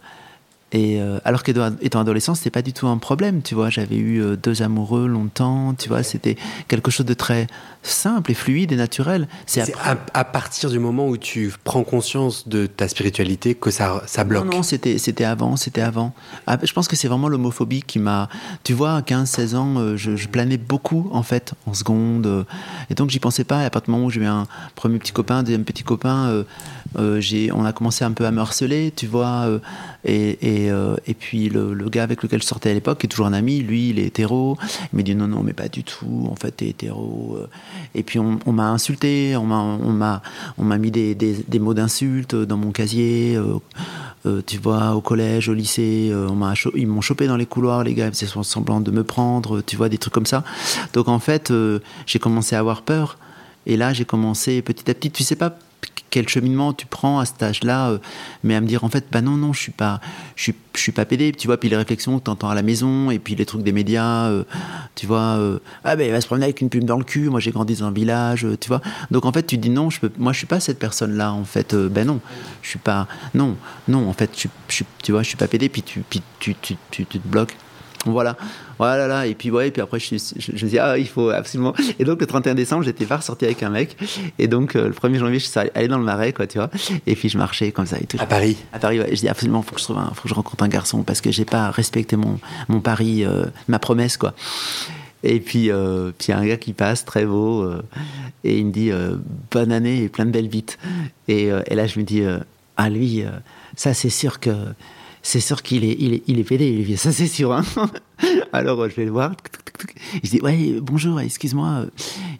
Et 0.72 1.00
euh, 1.00 1.18
alors 1.24 1.42
qu'étant 1.42 2.00
adolescent, 2.00 2.34
c'était 2.34 2.50
pas 2.50 2.60
du 2.60 2.74
tout 2.74 2.88
un 2.88 2.98
problème, 2.98 3.40
tu 3.40 3.54
vois. 3.54 3.70
J'avais 3.70 3.96
eu 3.96 4.20
euh, 4.20 4.36
deux 4.36 4.60
amoureux 4.60 5.06
longtemps, 5.06 5.72
tu 5.72 5.88
vois. 5.88 6.02
C'était 6.02 6.36
quelque 6.68 6.90
chose 6.90 7.06
de 7.06 7.14
très 7.14 7.46
simple 7.82 8.32
et 8.32 8.34
fluide 8.34 8.70
et 8.70 8.76
naturel. 8.76 9.28
C'est 9.46 9.72
à, 9.76 9.96
à, 10.12 10.24
partir 10.24 10.68
du 10.68 10.78
moment 10.78 11.08
où 11.08 11.16
tu 11.16 11.54
prends 11.64 11.84
conscience 11.84 12.48
de 12.48 12.66
ta 12.66 12.86
spiritualité 12.86 13.54
que 13.54 13.70
ça, 13.70 14.02
ça 14.06 14.24
bloque. 14.24 14.44
Non, 14.44 14.58
non, 14.58 14.62
c'était, 14.62 14.98
c'était 14.98 15.24
avant, 15.24 15.56
c'était 15.56 15.80
avant. 15.80 16.12
Ah, 16.46 16.58
je 16.62 16.72
pense 16.74 16.86
que 16.86 16.96
c'est 16.96 17.08
vraiment 17.08 17.30
l'homophobie 17.30 17.82
qui 17.82 17.98
m'a. 17.98 18.28
Tu 18.62 18.74
vois, 18.74 18.96
à 18.96 19.02
15, 19.02 19.30
16 19.30 19.54
ans, 19.54 19.74
euh, 19.78 19.96
je, 19.96 20.16
je, 20.16 20.28
planais 20.28 20.58
beaucoup, 20.58 21.08
en 21.12 21.22
fait, 21.22 21.54
en 21.64 21.72
seconde. 21.72 22.44
et 22.90 22.94
donc, 22.94 23.08
j'y 23.08 23.20
pensais 23.20 23.44
pas. 23.44 23.62
Et 23.62 23.64
à 23.64 23.70
partir 23.70 23.86
du 23.86 23.92
moment 23.92 24.06
où 24.06 24.10
j'ai 24.10 24.20
eu 24.20 24.26
un 24.26 24.46
premier 24.74 24.98
petit 24.98 25.12
copain, 25.12 25.42
deuxième 25.42 25.64
petit 25.64 25.82
copain, 25.82 26.44
j'ai, 27.18 27.52
on 27.52 27.64
a 27.64 27.72
commencé 27.72 28.04
un 28.04 28.12
peu 28.12 28.26
à 28.26 28.30
me 28.30 28.40
harceler, 28.40 28.92
tu 28.94 29.06
vois. 29.06 29.46
et, 30.04 30.38
et, 30.40 30.70
euh, 30.70 30.96
et, 31.06 31.14
puis 31.14 31.48
le, 31.48 31.74
gars 31.88 32.02
avec 32.02 32.22
lequel 32.22 32.42
je 32.42 32.46
sortais 32.46 32.70
à 32.70 32.74
l'époque, 32.74 33.00
qui 33.00 33.06
est 33.06 33.08
toujours 33.08 33.26
un 33.26 33.32
ami, 33.32 33.60
lui, 33.60 33.90
il 33.90 33.98
est 33.98 34.06
hétéro. 34.06 34.56
Il 34.92 34.96
m'a 34.96 35.02
dit 35.02 35.14
non, 35.14 35.28
non, 35.28 35.42
mais 35.42 35.52
pas 35.52 35.68
du 35.68 35.84
tout. 35.84 36.28
En 36.30 36.36
fait, 36.36 36.52
t'es 36.52 36.68
hétéro. 36.68 37.36
Euh. 37.38 37.46
Et 37.94 38.02
puis 38.02 38.18
on, 38.18 38.52
m'a 38.52 38.70
insulté, 38.70 39.36
on 39.36 39.44
m'a, 39.46 40.22
mis 40.78 40.90
des, 40.90 41.58
mots 41.58 41.74
d'insulte 41.74 42.34
dans 42.34 42.56
mon 42.56 42.72
casier. 42.72 43.36
Euh, 44.26 44.42
tu 44.46 44.58
vois, 44.58 44.94
au 44.94 45.00
collège, 45.00 45.48
au 45.48 45.54
lycée, 45.54 46.12
on 46.12 46.38
ils 46.74 46.86
m'ont 46.86 47.00
chopé 47.00 47.26
dans 47.26 47.36
les 47.36 47.46
couloirs, 47.46 47.84
les 47.84 47.94
gars, 47.94 48.06
ils 48.06 48.12
faisaient 48.12 48.42
semblant 48.42 48.80
de 48.80 48.90
me 48.90 49.04
prendre, 49.04 49.60
tu 49.62 49.76
vois, 49.76 49.88
des 49.88 49.98
trucs 49.98 50.12
comme 50.12 50.26
ça. 50.26 50.44
Donc 50.92 51.08
en 51.08 51.18
fait, 51.18 51.52
j'ai 52.06 52.18
commencé 52.18 52.56
à 52.56 52.58
avoir 52.58 52.82
peur. 52.82 53.18
Et 53.66 53.76
là, 53.76 53.92
j'ai 53.92 54.04
commencé 54.04 54.62
petit 54.62 54.90
à 54.90 54.94
petit, 54.94 55.10
tu 55.10 55.22
sais 55.22 55.36
pas 55.36 55.58
quel 56.10 56.28
cheminement 56.28 56.72
tu 56.72 56.86
prends 56.86 57.18
à 57.18 57.24
cet 57.24 57.42
âge-là, 57.42 57.90
euh, 57.90 57.98
mais 58.44 58.54
à 58.54 58.60
me 58.60 58.66
dire 58.66 58.84
en 58.84 58.88
fait, 58.88 59.06
bah 59.10 59.20
non, 59.20 59.32
non, 59.32 59.52
je 59.52 59.60
suis 59.60 59.72
pas, 59.72 60.00
je 60.36 60.44
suis, 60.44 60.54
je 60.74 60.80
suis 60.80 60.92
pas 60.92 61.04
pédé, 61.04 61.32
tu 61.32 61.46
vois, 61.46 61.58
puis 61.58 61.68
les 61.68 61.76
réflexions 61.76 62.18
que 62.18 62.24
tu 62.24 62.30
entends 62.30 62.48
à 62.48 62.54
la 62.54 62.62
maison, 62.62 63.10
et 63.10 63.18
puis 63.18 63.34
les 63.34 63.46
trucs 63.46 63.62
des 63.62 63.72
médias, 63.72 64.26
euh, 64.28 64.44
tu 64.94 65.06
vois, 65.06 65.36
euh, 65.38 65.58
ah 65.84 65.96
ben 65.96 66.06
il 66.06 66.12
va 66.12 66.20
se 66.20 66.26
promener 66.26 66.44
avec 66.44 66.60
une 66.60 66.70
plume 66.70 66.84
dans 66.84 66.98
le 66.98 67.04
cul, 67.04 67.28
moi 67.28 67.40
j'ai 67.40 67.50
grandi 67.50 67.74
dans 67.76 67.86
un 67.86 67.92
village, 67.92 68.46
tu 68.60 68.68
vois, 68.68 68.80
donc 69.10 69.24
en 69.26 69.32
fait 69.32 69.46
tu 69.46 69.58
dis 69.58 69.70
non, 69.70 69.90
je 69.90 70.00
peux, 70.00 70.10
moi 70.18 70.32
je 70.32 70.38
suis 70.38 70.46
pas 70.46 70.60
cette 70.60 70.78
personne-là, 70.78 71.32
en 71.32 71.44
fait, 71.44 71.74
ben 71.74 72.06
non, 72.06 72.20
je 72.62 72.70
suis 72.70 72.78
pas, 72.78 73.06
non, 73.34 73.56
non, 73.86 74.08
en 74.08 74.12
fait, 74.12 74.30
je, 74.68 74.84
tu 75.02 75.12
vois, 75.12 75.22
je 75.22 75.28
suis 75.28 75.36
pas 75.36 75.48
pédé, 75.48 75.68
puis 75.68 75.82
tu, 75.82 76.02
puis 76.08 76.22
tu, 76.40 76.54
tu, 76.54 76.76
tu 76.90 77.06
te 77.06 77.28
bloques. 77.28 77.56
Voilà. 78.06 78.36
Voilà, 78.78 79.08
là, 79.08 79.26
et 79.26 79.34
puis 79.34 79.50
ouais, 79.50 79.68
et 79.68 79.70
puis 79.72 79.82
après 79.82 79.98
je, 79.98 80.16
je, 80.16 80.52
je, 80.54 80.66
dis 80.66 80.78
ah 80.78 80.96
il 80.96 81.08
faut 81.08 81.30
absolument. 81.30 81.74
Et 81.98 82.04
donc 82.04 82.20
le 82.20 82.26
31 82.26 82.54
décembre 82.54 82.84
j'étais 82.84 83.06
pas 83.06 83.16
ressorti 83.16 83.44
avec 83.44 83.62
un 83.64 83.70
mec, 83.70 83.96
et 84.38 84.46
donc 84.46 84.76
euh, 84.76 84.86
le 84.86 84.92
1er 84.92 85.18
janvier 85.18 85.40
je 85.40 85.46
suis 85.46 85.58
allé 85.74 85.88
dans 85.88 85.98
le 85.98 86.04
marais 86.04 86.32
quoi, 86.32 86.46
tu 86.46 86.58
vois, 86.58 86.70
et 87.06 87.16
puis 87.16 87.28
je 87.28 87.36
marchais 87.36 87.72
comme 87.72 87.86
ça 87.86 87.98
et 87.98 88.06
tout. 88.06 88.18
À 88.20 88.26
Paris. 88.26 88.56
À 88.72 88.78
Paris, 88.78 89.00
ouais. 89.00 89.08
Je 89.10 89.20
dis 89.20 89.28
absolument 89.28 89.62
faut 89.62 89.74
que 89.74 89.80
je 89.80 89.84
trouve, 89.84 89.98
un, 89.98 90.12
faut 90.14 90.22
que 90.22 90.28
je 90.28 90.34
rencontre 90.34 90.62
un 90.62 90.68
garçon 90.68 91.02
parce 91.02 91.20
que 91.20 91.32
j'ai 91.32 91.44
pas 91.44 91.70
respecté 91.70 92.16
mon 92.16 92.38
mon 92.68 92.80
pari, 92.80 93.24
euh, 93.24 93.46
ma 93.66 93.80
promesse 93.80 94.16
quoi. 94.16 94.34
Et 95.24 95.40
puis, 95.40 95.72
euh, 95.72 96.12
puis 96.16 96.32
un 96.32 96.46
gars 96.46 96.56
qui 96.56 96.72
passe, 96.72 97.04
très 97.04 97.26
beau, 97.26 97.62
euh, 97.62 97.82
et 98.44 98.58
il 98.58 98.66
me 98.66 98.70
dit 98.70 98.92
bonne 99.50 99.72
année 99.72 100.04
et 100.04 100.08
plein 100.08 100.24
de 100.24 100.30
belles 100.30 100.46
vites. 100.46 100.78
Et, 101.26 101.46
et 101.66 101.74
là, 101.74 101.88
je 101.88 101.98
me 101.98 102.04
dis 102.04 102.22
ah 102.76 102.88
lui, 102.88 103.24
ça 103.74 103.94
c'est 103.94 104.10
sûr 104.10 104.38
que 104.38 104.52
c'est 105.28 105.40
sûr 105.40 105.62
qu'il 105.62 105.84
est, 105.84 105.94
il 105.98 106.14
est, 106.14 106.22
il 106.26 106.38
est 106.40 106.44
pédé, 106.44 106.96
Ça, 106.96 107.12
c'est 107.12 107.26
sûr. 107.26 107.52
Hein 107.52 107.62
Alors, 108.54 108.88
je 108.88 108.96
vais 108.96 109.04
le 109.04 109.10
voir. 109.10 109.32
Je 110.24 110.30
dis, 110.30 110.40
ouais, 110.40 110.78
bonjour, 110.80 111.20
excuse-moi. 111.20 111.84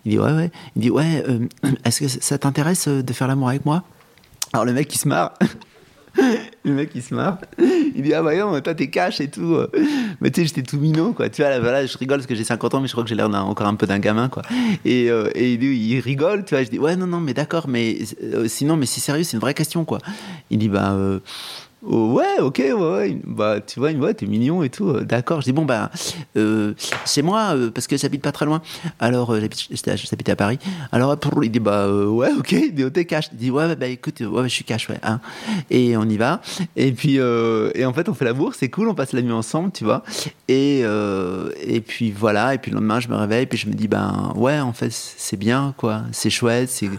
Il 0.07 0.13
dit, 0.13 0.19
ouais, 0.19 0.33
ouais. 0.33 0.51
Il 0.75 0.81
dit, 0.81 0.91
ouais, 0.91 1.23
euh, 1.29 1.41
est-ce 1.85 2.01
que 2.01 2.09
ça 2.09 2.39
t'intéresse 2.39 2.89
euh, 2.89 3.03
de 3.03 3.13
faire 3.13 3.29
l'amour 3.29 3.51
avec 3.51 3.67
moi? 3.67 3.85
Alors, 4.55 4.65
le 4.65 4.73
mec, 4.73 4.93
il 4.95 4.97
se 4.97 5.07
marre. 5.07 5.35
le 6.65 6.73
mec, 6.73 6.91
il 6.95 7.03
se 7.03 7.13
marre. 7.13 7.37
Il 7.59 8.01
dit, 8.01 8.15
ah 8.15 8.23
bah 8.23 8.35
non, 8.35 8.59
toi, 8.63 8.75
t'es 8.75 8.89
cash 8.89 9.21
et 9.21 9.29
tout. 9.29 9.59
Mais 10.23 10.31
tu 10.31 10.41
sais, 10.41 10.47
j'étais 10.47 10.63
tout 10.63 10.79
minot, 10.79 11.13
quoi. 11.13 11.29
Tu 11.29 11.43
vois, 11.43 11.59
là, 11.59 11.85
je 11.85 11.99
rigole 11.99 12.21
parce 12.21 12.27
que 12.27 12.35
j'ai 12.35 12.45
50 12.45 12.73
ans, 12.73 12.81
mais 12.81 12.87
je 12.89 12.93
crois 12.93 13.05
que 13.05 13.11
j'ai 13.11 13.17
l'air 13.17 13.29
encore 13.29 13.67
un 13.67 13.75
peu 13.75 13.87
d'un 13.87 13.99
gamin, 13.99 14.31
quoi. 14.31 14.45
Et, 14.87 15.11
euh, 15.11 15.29
il, 15.37 15.63
il, 15.63 16.01
rigole, 16.01 16.47
tu 16.47 16.55
vois. 16.55 16.65
Je 16.65 16.71
dis, 16.71 16.79
ouais, 16.79 16.97
non, 16.97 17.07
non, 17.07 17.21
mais 17.21 17.35
d'accord, 17.35 17.69
mais 17.69 17.99
sinon, 18.47 18.79
mais 18.79 18.87
c'est 18.87 19.01
sérieux, 19.01 19.25
c'est 19.25 19.37
une 19.37 19.43
vraie 19.43 19.53
question, 19.53 19.85
quoi. 19.85 19.99
Il 20.49 20.57
dit, 20.57 20.71
bah. 20.71 20.97
Ouais, 21.83 22.41
ok, 22.41 22.61
ouais, 22.77 23.21
Bah, 23.25 23.61
tu 23.61 23.79
vois, 23.79 23.93
ouais, 23.93 24.13
t'es 24.13 24.27
mignon 24.27 24.65
et 24.65 24.69
tout. 24.69 24.89
Euh, 24.89 25.05
d'accord. 25.05 25.41
Je 25.41 25.47
dis, 25.47 25.53
bon, 25.53 25.65
bah, 25.65 25.91
euh, 26.37 26.75
c'est 27.05 27.23
moi, 27.23 27.55
euh, 27.55 27.71
parce 27.71 27.87
que 27.87 27.97
j'habite 27.97 28.23
pas 28.23 28.33
très 28.33 28.47
loin. 28.47 28.63
Alors, 28.99 29.35
j'habitais 29.37 30.33
à 30.33 30.37
Paris. 30.37 30.59
Alors, 30.91 31.17
il 31.43 31.51
dit, 31.51 31.61
bah, 31.61 31.89
ouais, 31.89 32.31
ok, 32.37 32.53
il 32.53 32.75
dit, 32.75 32.83
oh, 32.83 32.91
t'es 32.91 33.05
cash. 33.05 33.29
Il 33.33 33.39
dit, 33.39 33.51
ouais, 33.53 33.77
bah, 33.77 33.87
écoute, 33.87 34.21
ouais, 34.21 34.43
je 34.45 34.55
suis 34.55 34.65
cash, 34.65 34.89
ouais. 34.89 34.99
Hein. 35.05 35.21
Et 35.71 35.97
on 35.97 36.05
y 36.09 36.17
va. 36.17 36.41
Et 36.75 36.91
puis, 36.91 37.15
et 37.17 37.85
en 37.85 37.93
fait, 37.93 38.09
on 38.09 38.15
fait 38.15 38.25
la 38.25 38.33
bourse, 38.33 38.57
c'est 38.59 38.71
cool, 38.71 38.89
on 38.89 38.95
passe 38.95 39.13
la 39.13 39.23
nuit 39.23 39.33
ensemble, 39.33 39.71
tu 39.71 39.85
vois. 39.85 40.03
Et, 40.49 40.81
et 40.81 41.81
puis, 41.81 42.11
voilà. 42.11 42.55
Et 42.55 42.59
puis, 42.59 42.73
le 42.73 42.77
lendemain, 42.77 42.99
je 42.99 43.09
me 43.09 43.15
réveille, 43.15 43.47
puis 43.47 43.59
je 43.59 43.69
me 43.69 43.75
dis, 43.75 43.87
ben, 43.87 44.33
ouais, 44.35 44.59
en 44.59 44.73
fait, 44.73 44.91
c'est 44.93 45.37
bien, 45.37 45.75
quoi. 45.77 46.03
C'est 46.11 46.31
chouette, 46.31 46.71
c'est, 46.71 46.91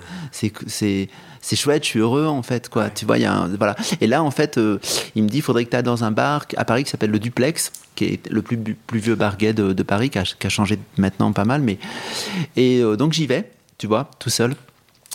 c'est 0.68 1.10
chouette, 1.42 1.84
je 1.84 1.90
suis 1.90 2.00
heureux 2.00 2.26
en 2.26 2.44
fait, 2.44 2.70
quoi. 2.70 2.90
Tu 2.90 3.06
vois, 3.06 3.18
il 3.18 3.22
y 3.22 3.26
a 3.26 3.34
un, 3.34 3.48
voilà. 3.56 3.76
Et 4.02 4.08
là, 4.08 4.24
en 4.24 4.32
fait, 4.32 4.58
euh, 4.58 4.80
il 5.16 5.24
me 5.24 5.30
dit, 5.30 5.38
il 5.38 5.42
faudrait 5.42 5.66
que 5.66 5.70
tu 5.70 5.76
ailles 5.76 5.84
dans 5.84 6.04
un 6.04 6.12
bar 6.12 6.46
à 6.58 6.66
Paris 6.66 6.84
qui 6.84 6.90
s'appelle 6.90 7.12
le 7.12 7.20
Duplex, 7.20 7.72
qui 7.96 8.06
est 8.06 8.30
le 8.30 8.42
plus, 8.42 8.58
plus 8.58 9.00
vieux 9.00 9.16
bar 9.16 9.38
gay 9.38 9.54
de, 9.54 9.84
Paris, 9.84 10.10
qui 10.10 10.20
a, 10.20 10.24
qui 10.24 10.48
a, 10.48 10.50
changé 10.50 10.80
maintenant 10.98 11.32
pas 11.32 11.46
mal, 11.46 11.62
mais 11.62 11.78
et 12.56 12.80
euh, 12.80 12.96
donc 12.96 13.14
j'y 13.14 13.28
vais, 13.28 13.52
tu 13.78 13.88
vois, 13.88 14.10
tout 14.20 14.30
seul. 14.30 14.56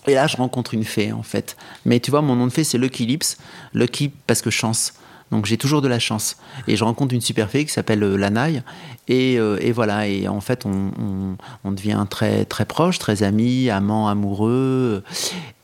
Et 0.07 0.15
là, 0.15 0.27
je 0.27 0.37
rencontre 0.37 0.75
une 0.75 0.85
fée 0.85 1.13
en 1.13 1.23
fait. 1.23 1.57
Mais 1.85 2.01
tu 2.01 2.11
vois, 2.11 2.21
mon 2.21 2.37
nom 2.37 2.47
de 2.47 2.53
fée 2.53 2.65
c'est 2.65 2.79
Lucky 2.79 3.07
Lips, 3.07 3.39
Lucky 3.73 4.11
parce 4.27 4.43
que 4.43 4.51
chance. 4.51 4.95
Donc 5.35 5.47
j'ai 5.47 5.57
toujours 5.57 5.83
de 5.83 5.89
la 5.89 5.99
chance. 5.99 6.37
Et 6.69 6.77
je 6.77 6.85
rencontre 6.85 7.13
une 7.13 7.21
super 7.21 7.51
fille 7.51 7.65
qui 7.67 7.73
s'appelle 7.73 8.05
euh, 8.05 8.17
Lanaï. 8.17 8.63
Et, 9.09 9.37
euh, 9.37 9.59
et, 9.61 9.73
voilà, 9.73 10.07
et 10.07 10.29
en 10.29 10.41
fait, 10.41 10.65
on, 10.65 11.37
on, 11.65 11.73
devient 11.73 12.07
très, 12.09 12.45
très 12.45 12.65
proche, 12.65 13.01
très 13.01 13.25
amis, 13.25 13.69
amants, 13.69 14.07
amoureux. 14.07 15.03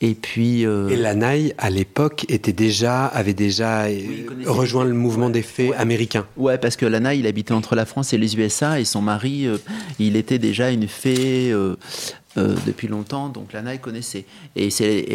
Et 0.01 0.13
puis. 0.13 0.65
Euh... 0.65 0.89
Et 0.89 0.97
Lanaï, 0.97 1.53
à 1.57 1.69
l'époque, 1.69 2.25
était 2.27 2.51
déjà, 2.51 3.05
avait 3.05 3.33
déjà 3.33 3.85
rejoint 4.45 4.83
le 4.83 4.93
mouvement 4.93 5.29
des 5.29 5.41
fées 5.41 5.73
américains. 5.75 6.25
Ouais, 6.35 6.57
parce 6.57 6.75
que 6.75 6.85
Lanaï, 6.85 7.19
il 7.19 7.27
habitait 7.27 7.53
entre 7.53 7.75
la 7.75 7.85
France 7.85 8.11
et 8.11 8.17
les 8.17 8.35
USA, 8.35 8.77
et 8.77 8.83
son 8.83 9.01
mari, 9.01 9.47
euh, 9.47 9.57
il 9.99 10.17
était 10.17 10.37
déjà 10.37 10.69
une 10.69 10.89
fée. 10.89 11.53
Euh, 12.37 12.55
depuis 12.65 12.87
longtemps, 12.87 13.27
donc 13.27 13.51
Lanaï 13.51 13.77
connaissait. 13.79 14.23
Et, 14.55 14.69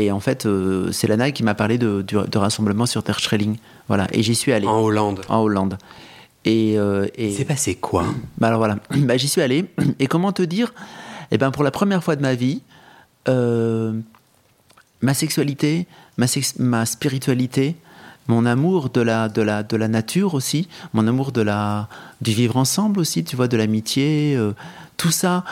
et 0.05 0.13
en 0.13 0.21
fait, 0.21 0.45
euh, 0.45 0.93
c'est 0.93 1.07
Lanaï 1.07 1.33
qui 1.33 1.43
m'a 1.45 1.55
parlé 1.55 1.79
de, 1.79 2.03
de, 2.03 2.39
rassemblement 2.39 2.85
sur 2.85 3.03
Terre 3.03 3.21
Schrelling. 3.21 3.57
Voilà, 3.89 4.07
et 4.13 4.23
j'y 4.23 4.35
suis 4.35 4.53
allé. 4.53 4.67
En 4.67 4.81
Hollande 4.81 5.21
En 5.29 5.41
Hollande. 5.41 5.79
Et, 6.45 6.79
euh, 6.79 7.07
et... 7.17 7.33
C'est 7.33 7.45
passé 7.45 7.75
quoi? 7.75 8.05
Bah 8.39 8.49
Alors 8.49 8.59
voilà, 8.59 8.79
bah, 8.91 9.17
j'y 9.17 9.29
suis 9.29 9.41
allé. 9.43 9.67
Et 9.99 10.07
comment 10.07 10.33
te 10.33 10.43
dire? 10.43 10.73
Eh 11.31 11.39
ben, 11.39 11.51
pour 11.51 11.65
la 11.65 11.71
première 11.71 12.05
fois 12.05 12.15
de 12.17 12.23
ma 12.23 12.35
vie, 12.35 12.63
ma 13.27 15.15
sexualité, 15.15 15.87
ma, 16.17 16.27
ma 16.61 16.87
spiritualité, 16.87 17.75
mon 18.29 18.47
amour 18.47 18.91
de 18.91 19.01
la, 19.01 19.29
de, 19.29 19.43
la, 19.43 19.65
de 19.65 19.77
la 19.77 19.89
nature 19.89 20.35
aussi, 20.35 20.69
mon 20.95 21.09
amour 21.09 21.33
de 21.33 21.43
la, 21.43 21.89
du 22.21 22.31
vivre 22.33 22.57
ensemble 22.57 23.01
aussi, 23.01 23.25
tu 23.25 23.35
vois, 23.35 23.49
de 23.49 23.57
l'amitié, 23.57 24.39
tout 24.97 25.11
ça 25.11 25.45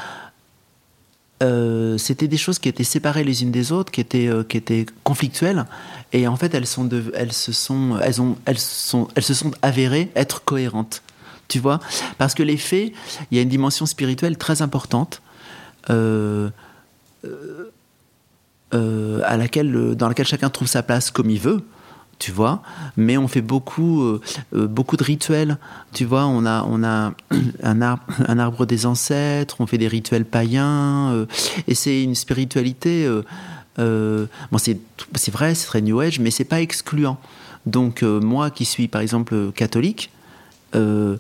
euh, 1.43 1.99
c'était 1.99 2.29
des 2.29 2.37
choses 2.37 2.59
qui 2.59 2.69
étaient 2.69 2.85
séparées 2.85 3.25
les 3.25 3.43
unes 3.43 3.51
des 3.51 3.73
autres, 3.73 3.91
qui 3.91 4.01
étaient, 4.01 4.29
euh, 4.29 4.45
qui 4.45 4.57
étaient 4.57 4.87
conflictuelles, 5.03 5.67
et 6.13 6.29
en 6.29 6.37
fait 6.37 6.55
elles, 6.55 6.67
sont 6.67 6.89
elles, 7.15 7.33
se 7.33 7.53
sont, 7.53 7.99
elles, 8.01 8.23
ont, 8.23 8.37
elles, 8.45 8.59
sont, 8.59 9.09
elles 9.15 9.25
se 9.25 9.35
sont 9.35 9.51
avérées 9.63 10.11
être 10.15 10.45
cohérentes. 10.45 11.03
Tu 11.49 11.59
vois? 11.59 11.81
Parce 12.17 12.35
que 12.35 12.43
les 12.43 12.57
faits, 12.57 12.93
il 13.31 13.37
y 13.37 13.39
a 13.39 13.43
une 13.43 13.49
dimension 13.49 13.85
spirituelle 13.85 14.39
très 14.39 14.63
importante. 14.63 15.21
Euh, 15.91 16.51
à 19.25 19.37
laquelle, 19.37 19.95
dans 19.95 20.09
laquelle 20.09 20.27
chacun 20.27 20.51
trouve 20.51 20.67
sa 20.67 20.83
place 20.83 21.13
comme 21.13 21.31
il 21.31 21.39
veut 21.39 21.65
tu 22.19 22.33
vois. 22.33 22.63
Mais 22.97 23.17
on 23.17 23.29
fait 23.29 23.41
beaucoup, 23.41 24.03
euh, 24.03 24.21
euh, 24.55 24.67
beaucoup 24.67 24.97
de 24.97 25.05
rituels, 25.05 25.59
tu 25.93 26.05
vois. 26.05 26.27
On 26.27 26.47
a, 26.47 26.65
on 26.69 26.83
a 26.85 27.13
un, 27.63 27.81
arbre, 27.81 28.67
des 28.67 28.87
ancêtres, 28.87 29.57
on 29.61 29.67
fait 29.67 29.79
des 29.79 29.89
rituels 29.89 30.25
païens, 30.25 31.13
euh, 31.13 31.27
et 31.67 31.75
c'est 31.75 32.03
une 32.03 32.15
spiritualité. 32.15 33.09
bon, 33.79 34.59
c'est, 34.59 35.31
vrai, 35.31 35.55
c'est 35.55 35.67
très 35.67 35.81
New 35.81 36.01
Age, 36.01 36.21
mais 36.21 36.31
c'est 36.31 36.45
pas 36.45 36.61
excluant. 36.61 37.19
Donc, 37.67 38.03
moi 38.03 38.51
qui 38.51 38.67
suis 38.67 38.89
par 38.89 39.01
exemple 39.01 39.53
catholique, 39.53 40.11
on 40.75 41.19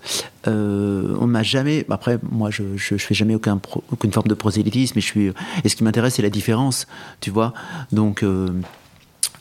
m'a 1.26 1.42
jamais. 1.42 1.86
Après, 1.88 2.18
moi, 2.30 2.50
je, 2.50 2.76
je, 2.76 2.96
fais 2.96 3.14
jamais 3.14 3.34
aucun 3.34 3.60
aucune 3.90 4.12
forme 4.12 4.28
de 4.28 4.34
prosélytisme. 4.34 4.98
Et 4.98 5.00
je 5.00 5.06
suis. 5.06 5.32
Et 5.64 5.68
ce 5.68 5.76
qui 5.76 5.84
m'intéresse, 5.84 6.14
c'est 6.14 6.22
la 6.22 6.30
différence, 6.30 6.86
tu 7.20 7.30
vois. 7.30 7.54
Donc, 7.92 8.22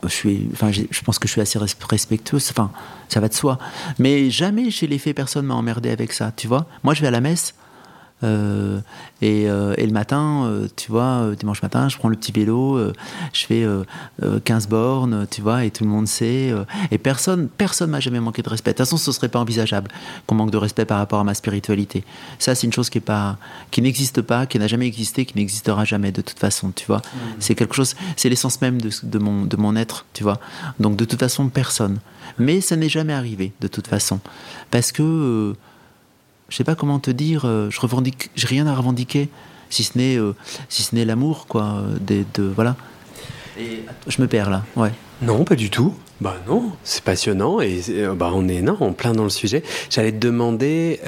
je, 0.03 1.01
pense 1.03 1.19
que 1.19 1.27
je 1.27 1.33
suis 1.33 1.41
assez 1.41 1.59
respectueuse, 1.59 2.49
enfin, 2.51 2.71
ça 3.09 3.19
va 3.19 3.27
de 3.27 3.33
soi. 3.33 3.57
Mais 3.99 4.29
jamais 4.29 4.71
chez 4.71 4.87
les 4.87 4.99
faits, 4.99 5.15
personne 5.15 5.45
m'a 5.45 5.55
emmerdé 5.55 5.89
avec 5.89 6.13
ça, 6.13 6.31
tu 6.35 6.47
vois. 6.47 6.65
Moi, 6.83 6.93
je 6.93 7.01
vais 7.01 7.07
à 7.07 7.11
la 7.11 7.21
messe, 7.21 7.53
Euh, 8.23 8.79
et, 9.21 9.49
euh, 9.49 9.73
et, 9.77 9.85
le 9.85 9.91
matin, 9.91 10.45
euh, 10.45 10.67
tu 10.75 10.91
vois, 10.91 11.31
dimanche 11.37 11.61
matin, 11.61 11.89
je 11.89 11.97
prends 11.97 12.09
le 12.09 12.15
petit 12.15 12.31
vélo, 12.31 12.79
je 13.33 13.45
fais 13.45 13.65
15 14.43 14.67
bornes, 14.67 15.27
tu 15.29 15.41
vois, 15.41 15.65
et 15.65 15.71
tout 15.71 15.83
le 15.83 15.89
monde 15.89 16.07
sait. 16.07 16.53
et 16.91 16.97
personne 16.97 17.47
personne 17.47 17.89
m'a 17.89 17.99
jamais 17.99 18.19
manqué 18.19 18.41
de 18.41 18.49
respect. 18.49 18.71
De 18.71 18.77
toute 18.77 18.85
façon, 18.85 18.97
ce 18.97 19.11
serait 19.11 19.29
pas 19.29 19.39
envisageable 19.39 19.89
qu'on 20.27 20.35
manque 20.35 20.51
de 20.51 20.57
respect 20.57 20.85
par 20.85 20.97
rapport 20.97 21.19
à 21.19 21.23
ma 21.23 21.33
spiritualité. 21.33 22.03
Ça, 22.39 22.55
c'est 22.55 22.67
une 22.67 22.73
chose 22.73 22.89
qui 22.89 22.97
est 22.97 23.01
pas, 23.01 23.37
qui 23.71 23.81
n'existe 23.81 24.21
pas, 24.21 24.45
qui 24.45 24.59
n'a 24.59 24.67
jamais 24.67 24.87
existé, 24.87 25.25
qui 25.25 25.37
n'existera 25.37 25.85
jamais 25.85 26.11
de 26.11 26.21
toute 26.21 26.39
façon, 26.39 26.71
tu 26.75 26.85
vois. 26.85 26.97
Mmh. 26.97 27.19
C'est 27.39 27.55
quelque 27.55 27.75
chose, 27.75 27.95
c'est 28.15 28.29
l'essence 28.29 28.61
même 28.61 28.81
de, 28.81 28.89
de, 29.03 29.19
mon, 29.19 29.45
de 29.45 29.57
mon 29.57 29.75
être, 29.75 30.05
tu 30.13 30.23
vois. 30.23 30.39
Donc, 30.79 30.95
de 30.95 31.05
toute 31.05 31.19
façon, 31.19 31.49
personne. 31.49 31.99
Mais 32.37 32.61
ça 32.61 32.75
n'est 32.75 32.89
jamais 32.89 33.13
arrivé, 33.13 33.53
de 33.61 33.67
toute 33.67 33.87
façon. 33.87 34.19
Parce 34.71 34.91
que 34.91 35.55
je 36.53 36.57
sais 36.59 36.63
pas 36.63 36.75
comment 36.75 36.99
te 36.99 37.09
dire, 37.09 37.45
euh, 37.45 37.71
je 37.71 37.81
revendique, 37.81 38.29
j'ai 38.35 38.45
rien 38.45 38.67
à 38.67 38.75
revendiquer, 38.75 39.27
si 39.71 39.83
ce 39.83 39.97
n'est, 39.97 40.17
euh, 40.17 40.35
si 40.69 40.83
ce 40.83 40.93
n'est 40.93 41.03
l'amour, 41.03 41.47
quoi, 41.47 41.81
de, 41.99 42.23
de 42.35 42.43
voilà. 42.43 42.75
Et 43.59 43.83
je 44.05 44.21
me 44.21 44.27
perds 44.27 44.51
là, 44.51 44.63
ouais. 44.75 44.91
Non, 45.23 45.45
pas 45.45 45.55
du 45.55 45.71
tout. 45.71 45.95
Bah 46.21 46.37
non, 46.47 46.71
c'est 46.83 47.03
passionnant 47.03 47.59
et 47.59 47.81
euh, 47.89 48.13
bah 48.13 48.29
on 48.35 48.47
est 48.47 48.61
non, 48.61 48.77
en 48.81 48.93
plein 48.93 49.13
dans 49.13 49.23
le 49.23 49.31
sujet. 49.31 49.63
J'allais 49.89 50.11
te 50.11 50.19
demander, 50.19 50.99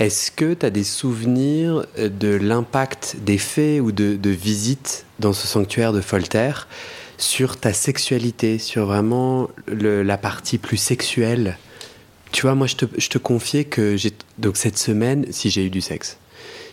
est-ce 0.00 0.32
que 0.32 0.54
tu 0.54 0.66
as 0.66 0.70
des 0.70 0.82
souvenirs 0.82 1.86
de 1.96 2.34
l'impact 2.34 3.18
des 3.20 3.38
faits 3.38 3.80
ou 3.80 3.92
de, 3.92 4.16
de 4.16 4.30
visites 4.30 5.04
dans 5.20 5.32
ce 5.32 5.46
sanctuaire 5.46 5.92
de 5.92 6.00
Folter 6.00 6.66
sur 7.18 7.56
ta 7.56 7.72
sexualité, 7.72 8.58
sur 8.58 8.86
vraiment 8.86 9.48
le, 9.68 10.02
la 10.02 10.18
partie 10.18 10.58
plus 10.58 10.76
sexuelle 10.76 11.56
tu 12.32 12.42
vois, 12.42 12.54
moi, 12.54 12.66
je 12.66 12.76
te, 12.76 12.84
je 12.96 13.18
confiais 13.18 13.64
que 13.64 13.96
j'ai. 13.96 14.12
Donc, 14.38 14.56
cette 14.56 14.78
semaine, 14.78 15.26
si 15.30 15.50
j'ai 15.50 15.66
eu 15.66 15.70
du 15.70 15.80
sexe, 15.80 16.18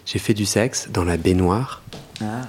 j'ai 0.06 0.20
fait 0.20 0.34
du 0.34 0.46
sexe 0.46 0.90
dans 0.92 1.04
la 1.04 1.18
baignoire. 1.18 1.82
Ah. 2.22 2.42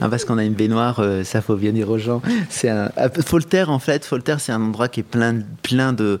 ah 0.00 0.08
parce 0.08 0.24
qu'on 0.24 0.38
a 0.38 0.44
une 0.44 0.54
baignoire, 0.54 1.00
euh, 1.00 1.24
ça 1.24 1.42
faut 1.42 1.56
bien 1.56 1.72
dire 1.72 1.90
aux 1.90 1.98
gens. 1.98 2.22
C'est 2.50 2.70
un. 2.70 2.90
Folter, 3.24 3.64
en 3.68 3.78
fait, 3.78 4.04
Folter, 4.04 4.36
c'est 4.38 4.52
un 4.52 4.62
endroit 4.62 4.88
qui 4.88 5.00
est 5.00 5.04
plein, 5.04 5.40
plein 5.62 5.92
de 5.92 6.18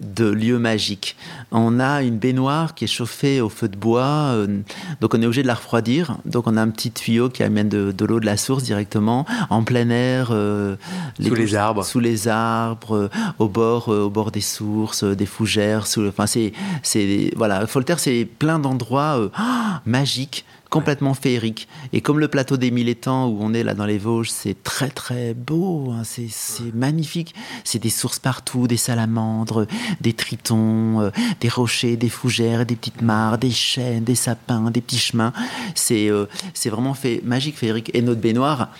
de 0.00 0.26
lieux 0.26 0.58
magiques. 0.58 1.16
On 1.50 1.80
a 1.80 2.02
une 2.02 2.18
baignoire 2.18 2.74
qui 2.74 2.84
est 2.84 2.88
chauffée 2.88 3.40
au 3.40 3.48
feu 3.48 3.68
de 3.68 3.76
bois, 3.76 4.32
euh, 4.32 4.60
donc 5.00 5.14
on 5.14 5.22
est 5.22 5.26
obligé 5.26 5.42
de 5.42 5.46
la 5.46 5.54
refroidir. 5.54 6.18
Donc 6.24 6.46
on 6.46 6.56
a 6.56 6.62
un 6.62 6.68
petit 6.68 6.90
tuyau 6.90 7.28
qui 7.28 7.42
amène 7.42 7.68
de, 7.68 8.04
l'eau 8.04 8.20
de 8.20 8.26
la 8.26 8.36
source 8.36 8.62
directement 8.62 9.26
en 9.50 9.64
plein 9.64 9.90
air, 9.90 10.28
euh, 10.30 10.76
sous 11.20 11.34
les 11.34 11.54
arbres, 11.54 11.84
sous 11.84 12.00
les 12.00 12.28
arbres, 12.28 12.94
euh, 12.94 13.10
au 13.38 13.48
bord, 13.48 13.88
au 13.88 14.10
bord 14.10 14.30
des 14.30 14.40
sources, 14.40 15.04
des 15.04 15.26
fougères. 15.26 15.86
Sous, 15.86 16.06
enfin 16.06 16.26
c'est, 16.26 16.52
c'est 16.82 17.32
voilà, 17.36 17.66
Folter 17.66 17.96
c'est 17.98 18.24
plein 18.24 18.58
d'endroits 18.58 19.30
magiques 19.86 20.44
complètement 20.70 21.14
féerique. 21.14 21.68
Et 21.92 22.00
comme 22.00 22.18
le 22.18 22.28
plateau 22.28 22.56
des 22.56 22.70
Mille 22.70 22.88
Étangs 22.88 23.26
où 23.28 23.38
on 23.40 23.54
est 23.54 23.62
là 23.62 23.74
dans 23.74 23.86
les 23.86 23.98
Vosges, 23.98 24.30
c'est 24.30 24.62
très 24.62 24.88
très 24.88 25.34
beau, 25.34 25.92
hein, 25.92 26.02
c'est 26.04 26.74
magnifique. 26.74 27.34
C'est 27.64 27.78
des 27.78 27.90
sources 27.90 28.18
partout, 28.18 28.66
des 28.66 28.76
salamandres, 28.76 29.66
des 30.00 30.12
tritons, 30.12 31.00
euh, 31.00 31.10
des 31.40 31.48
rochers, 31.48 31.96
des 31.96 32.08
fougères, 32.08 32.66
des 32.66 32.76
petites 32.76 33.02
mares, 33.02 33.38
des 33.38 33.50
chênes, 33.50 34.04
des 34.04 34.14
sapins, 34.14 34.70
des 34.70 34.80
petits 34.80 34.98
chemins. 34.98 35.32
C'est 35.74 36.10
euh, 36.10 36.26
c'est 36.54 36.70
vraiment 36.70 36.94
fait, 36.94 37.22
magique, 37.24 37.56
féerique. 37.56 37.90
Et 37.94 38.02
notre 38.02 38.20
baignoire, 38.20 38.70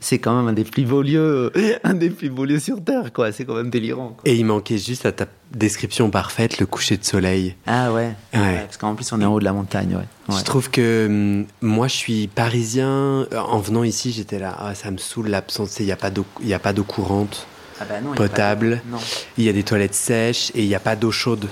c'est 0.00 0.18
quand 0.18 0.36
même 0.36 0.48
un 0.48 0.52
des 0.52 0.64
plus 0.64 0.84
beaux 0.84 1.02
lieux, 1.02 1.52
un 1.84 1.94
des 1.94 2.10
plus 2.10 2.30
beaux 2.30 2.44
lieux 2.44 2.60
sur 2.60 2.82
Terre, 2.82 3.12
quoi. 3.12 3.32
C'est 3.32 3.44
quand 3.44 3.54
même 3.54 3.70
délirant. 3.70 4.16
Et 4.24 4.36
il 4.36 4.44
manquait 4.44 4.78
juste 4.78 5.06
à 5.06 5.12
ta 5.12 5.26
description 5.52 6.10
parfaite 6.10 6.58
le 6.58 6.66
coucher 6.66 6.96
de 6.96 7.04
soleil. 7.04 7.54
Ah 7.66 7.92
ouais. 7.92 8.14
parce 8.32 8.76
qu'en 8.76 8.94
plus 8.94 9.10
on 9.12 9.20
est 9.20 9.24
en 9.24 9.34
haut 9.34 9.40
de 9.40 9.44
la 9.44 9.52
montagne, 9.52 9.96
ouais. 9.96 10.36
Je 10.36 10.42
trouve 10.44 10.70
que 10.70 11.06
hum, 11.06 11.46
moi 11.60 11.88
je 11.88 11.94
suis 11.94 12.26
parisien. 12.28 13.26
Euh, 13.32 13.38
en 13.38 13.58
venant 13.58 13.84
ici, 13.84 14.12
j'étais 14.12 14.38
là, 14.38 14.56
ah, 14.58 14.74
ça 14.74 14.90
me 14.90 14.98
saoule 14.98 15.28
l'absence. 15.28 15.78
Il 15.80 15.86
n'y 15.86 15.92
a 15.92 15.96
pas 15.96 16.10
d'eau, 16.10 16.26
il 16.42 16.52
a 16.52 16.58
pas 16.58 16.72
d'eau 16.72 16.84
courante, 16.84 17.46
ah 17.80 17.84
bah 17.88 17.96
potable. 18.14 18.82
Il 19.38 19.44
y 19.44 19.48
a 19.48 19.52
des 19.52 19.62
toilettes 19.62 19.94
sèches 19.94 20.50
et 20.54 20.62
il 20.62 20.68
n'y 20.68 20.74
a 20.74 20.80
pas 20.80 20.96
d'eau 20.96 21.10
chaude. 21.10 21.46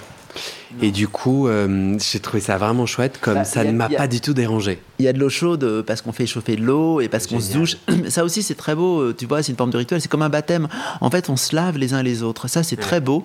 Et 0.82 0.90
du 0.90 1.08
coup, 1.08 1.46
euh, 1.46 1.96
j'ai 1.98 2.18
trouvé 2.18 2.40
ça 2.40 2.58
vraiment 2.58 2.86
chouette, 2.86 3.18
comme 3.20 3.34
bah, 3.34 3.44
ça 3.44 3.64
ne 3.64 3.72
m'a 3.72 3.88
pas 3.88 4.08
du 4.08 4.20
tout 4.20 4.34
dérangé. 4.34 4.80
Il 4.98 5.04
y 5.04 5.08
a 5.08 5.12
de 5.12 5.18
l'eau 5.18 5.28
chaude 5.28 5.62
euh, 5.64 5.82
parce 5.82 6.02
qu'on 6.02 6.12
fait 6.12 6.26
chauffer 6.26 6.56
de 6.56 6.62
l'eau 6.62 7.00
et 7.00 7.08
parce 7.08 7.26
qu'on 7.26 7.40
se 7.40 7.52
douche. 7.52 7.76
Ça 8.08 8.24
aussi, 8.24 8.42
c'est 8.42 8.54
très 8.54 8.74
beau. 8.74 9.00
Euh, 9.00 9.14
tu 9.16 9.26
vois, 9.26 9.42
c'est 9.42 9.52
une 9.52 9.58
forme 9.58 9.70
de 9.70 9.76
rituel. 9.76 10.00
C'est 10.00 10.08
comme 10.08 10.22
un 10.22 10.28
baptême. 10.28 10.68
En 11.00 11.10
fait, 11.10 11.28
on 11.28 11.36
se 11.36 11.54
lave 11.54 11.78
les 11.78 11.94
uns 11.94 12.02
les 12.02 12.22
autres. 12.22 12.48
Ça, 12.48 12.62
c'est 12.62 12.76
très 12.76 13.00
beau. 13.00 13.24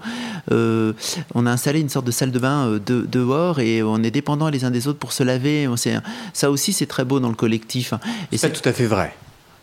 on 0.52 1.46
a 1.46 1.52
installé 1.52 1.80
une 1.80 1.90
sorte 1.90 2.06
de 2.06 2.12
salle 2.12 2.32
de 2.32 2.40
bain 2.40 2.80
de, 2.86 3.02
dehors 3.02 3.60
et 3.60 3.82
on 3.82 4.04
est 4.04 4.12
dépendants 4.12 4.50
les 4.50 4.64
uns 4.64 4.72
des 4.72 4.88
autres 4.88 5.00
pour 5.00 5.14
se 5.14 5.24
laver. 5.24 5.68
Ça 6.34 6.52
aussi, 6.52 6.74
c'est 6.74 6.86
très 6.86 7.06
beau 7.06 7.20
dans 7.20 7.30
le 7.30 7.36
collectif. 7.36 7.94
Et 8.32 8.38
c'est 8.38 8.52
tout 8.52 8.68
à 8.68 8.74
fait 8.74 8.86
vrai. 8.86 9.14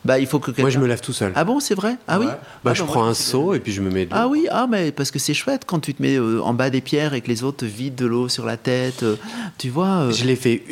Bah, 0.06 0.20
il 0.20 0.26
faut 0.26 0.38
que 0.38 0.52
Moi, 0.60 0.70
je 0.70 0.78
me 0.78 0.86
lave 0.86 1.00
tout 1.00 1.12
seul. 1.12 1.32
Ah 1.34 1.42
bon, 1.42 1.58
c'est 1.58 1.74
vrai? 1.74 1.96
Ah 2.06 2.20
oui? 2.20 2.26
Bah, 2.64 2.74
Je 2.74 2.84
prends 2.84 3.04
un 3.04 3.14
seau 3.14 3.54
et 3.54 3.60
puis 3.60 3.72
je 3.72 3.82
me 3.82 3.90
mets 3.90 4.06
de 4.06 4.10
Ah 4.12 4.28
oui, 4.28 4.46
ah, 4.50 4.66
mais 4.70 4.92
parce 4.92 5.10
que 5.10 5.18
c'est 5.18 5.34
chouette 5.34 5.62
quand 5.66 5.80
tu 5.80 5.94
te 5.94 6.02
mets 6.02 6.16
euh, 6.16 6.40
en 6.42 6.54
bas 6.54 6.70
des 6.70 6.80
pierres 6.80 7.14
et 7.14 7.20
que 7.20 7.28
les 7.28 7.42
autres 7.42 7.58
te 7.58 7.64
vident 7.64 7.96
de 7.96 8.06
l'eau 8.06 8.28
sur 8.28 8.46
la 8.46 8.56
tête. 8.56 9.02
Euh, 9.02 9.16
tu 9.58 9.68
vois 9.68 9.86
euh. 9.86 10.12
Je 10.12 10.24
l'ai 10.24 10.36
fait. 10.36 10.62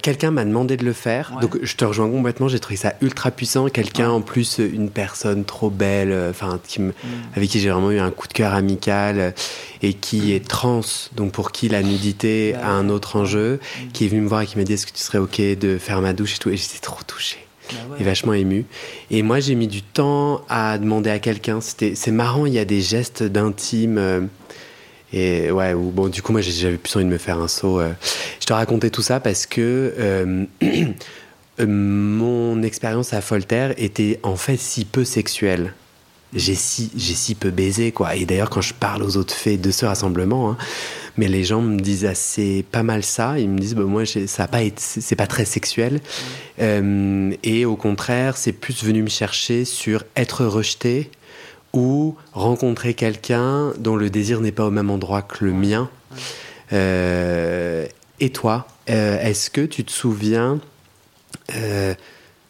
Quelqu'un 0.00 0.30
m'a 0.30 0.44
demandé 0.44 0.78
de 0.78 0.84
le 0.84 0.94
faire. 0.94 1.32
Donc, 1.40 1.58
je 1.62 1.76
te 1.76 1.84
rejoins 1.84 2.08
complètement. 2.08 2.48
J'ai 2.48 2.58
trouvé 2.60 2.76
ça 2.76 2.94
ultra 3.02 3.30
puissant. 3.30 3.68
Quelqu'un, 3.68 4.10
en 4.10 4.22
plus, 4.22 4.58
une 4.58 4.88
personne 4.88 5.44
trop 5.44 5.68
belle, 5.68 6.16
enfin, 6.30 6.58
mm. 6.78 6.90
avec 7.36 7.50
qui 7.50 7.60
j'ai 7.60 7.68
vraiment 7.68 7.90
eu 7.90 7.98
un 7.98 8.10
coup 8.10 8.28
de 8.28 8.32
cœur 8.32 8.54
amical 8.54 9.34
et 9.82 9.92
qui 9.92 10.32
est 10.32 10.46
trans, 10.46 10.80
donc 11.16 11.32
pour 11.32 11.52
qui 11.52 11.68
la 11.68 11.82
nudité 11.82 12.54
a 12.54 12.70
un 12.70 12.88
autre 12.88 13.16
enjeu, 13.16 13.56
mm. 13.56 13.88
qui 13.92 14.06
est 14.06 14.08
venu 14.08 14.22
me 14.22 14.28
voir 14.28 14.40
et 14.40 14.46
qui 14.46 14.56
m'a 14.56 14.64
dit 14.64 14.72
est-ce 14.72 14.86
que 14.86 14.92
tu 14.92 15.02
serais 15.02 15.18
OK 15.18 15.38
de 15.40 15.76
faire 15.78 16.00
ma 16.00 16.14
douche 16.14 16.36
et 16.36 16.38
tout. 16.38 16.48
Et 16.48 16.56
j'étais 16.56 16.78
trop 16.78 17.02
touché. 17.06 17.49
Bah 17.72 17.96
est 17.98 18.04
vachement 18.04 18.32
ému. 18.32 18.64
Et 19.10 19.22
moi, 19.22 19.40
j'ai 19.40 19.54
mis 19.54 19.68
du 19.68 19.82
temps 19.82 20.42
à 20.48 20.78
demander 20.78 21.10
à 21.10 21.18
quelqu'un. 21.18 21.60
C'est 21.60 22.10
marrant, 22.10 22.46
il 22.46 22.52
y 22.52 22.58
a 22.58 22.64
des 22.64 22.80
gestes 22.80 23.22
d'intime. 23.22 23.98
Euh, 23.98 24.20
et 25.12 25.50
ouais, 25.50 25.74
ou 25.74 25.90
bon, 25.90 26.08
du 26.08 26.22
coup, 26.22 26.32
moi, 26.32 26.40
j'avais 26.40 26.76
plus 26.76 26.94
envie 26.96 27.04
de 27.04 27.10
me 27.10 27.18
faire 27.18 27.38
un 27.38 27.48
saut. 27.48 27.80
Euh. 27.80 27.92
Je 28.40 28.46
te 28.46 28.52
racontais 28.52 28.90
tout 28.90 29.02
ça 29.02 29.20
parce 29.20 29.46
que 29.46 29.94
euh, 29.98 30.44
mon 31.66 32.62
expérience 32.62 33.12
à 33.12 33.20
Folter 33.20 33.70
était 33.76 34.20
en 34.22 34.36
fait 34.36 34.56
si 34.56 34.84
peu 34.84 35.04
sexuelle 35.04 35.74
j'ai 36.34 36.54
si, 36.54 36.90
j'ai 36.96 37.14
si 37.14 37.34
peu 37.34 37.50
baisé, 37.50 37.92
quoi. 37.92 38.14
Et 38.14 38.24
d'ailleurs, 38.24 38.50
quand 38.50 38.60
je 38.60 38.74
parle 38.74 39.02
aux 39.02 39.16
autres 39.16 39.34
faits 39.34 39.60
de 39.60 39.70
ce 39.70 39.84
rassemblement, 39.84 40.50
hein, 40.50 40.56
mais 41.16 41.28
les 41.28 41.44
gens 41.44 41.62
me 41.62 41.78
disent 41.78 42.04
assez 42.04 42.64
pas 42.70 42.82
mal 42.82 43.02
ça. 43.02 43.38
Ils 43.38 43.48
me 43.48 43.58
disent, 43.58 43.74
bah, 43.74 43.84
moi, 43.84 44.04
ça 44.06 44.44
a 44.44 44.48
pas 44.48 44.60
c'est 44.76 45.16
pas 45.16 45.26
très 45.26 45.44
sexuel. 45.44 46.00
Euh, 46.60 47.32
et 47.42 47.64
au 47.64 47.76
contraire, 47.76 48.36
c'est 48.36 48.52
plus 48.52 48.84
venu 48.84 49.02
me 49.02 49.08
chercher 49.08 49.64
sur 49.64 50.04
être 50.16 50.44
rejeté 50.44 51.10
ou 51.72 52.16
rencontrer 52.32 52.94
quelqu'un 52.94 53.72
dont 53.78 53.96
le 53.96 54.10
désir 54.10 54.40
n'est 54.40 54.52
pas 54.52 54.66
au 54.66 54.70
même 54.70 54.90
endroit 54.90 55.22
que 55.22 55.44
le 55.44 55.52
mien. 55.52 55.88
Euh, 56.72 57.86
et 58.18 58.30
toi, 58.30 58.66
euh, 58.88 59.20
est-ce 59.20 59.50
que 59.50 59.62
tu 59.62 59.84
te 59.84 59.92
souviens 59.92 60.60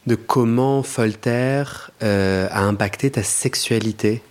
de 0.06 0.14
comment 0.14 0.82
Folter 0.82 1.62
euh, 2.02 2.48
a 2.50 2.62
impacté 2.62 3.10
ta 3.10 3.22
sexualité? 3.22 4.22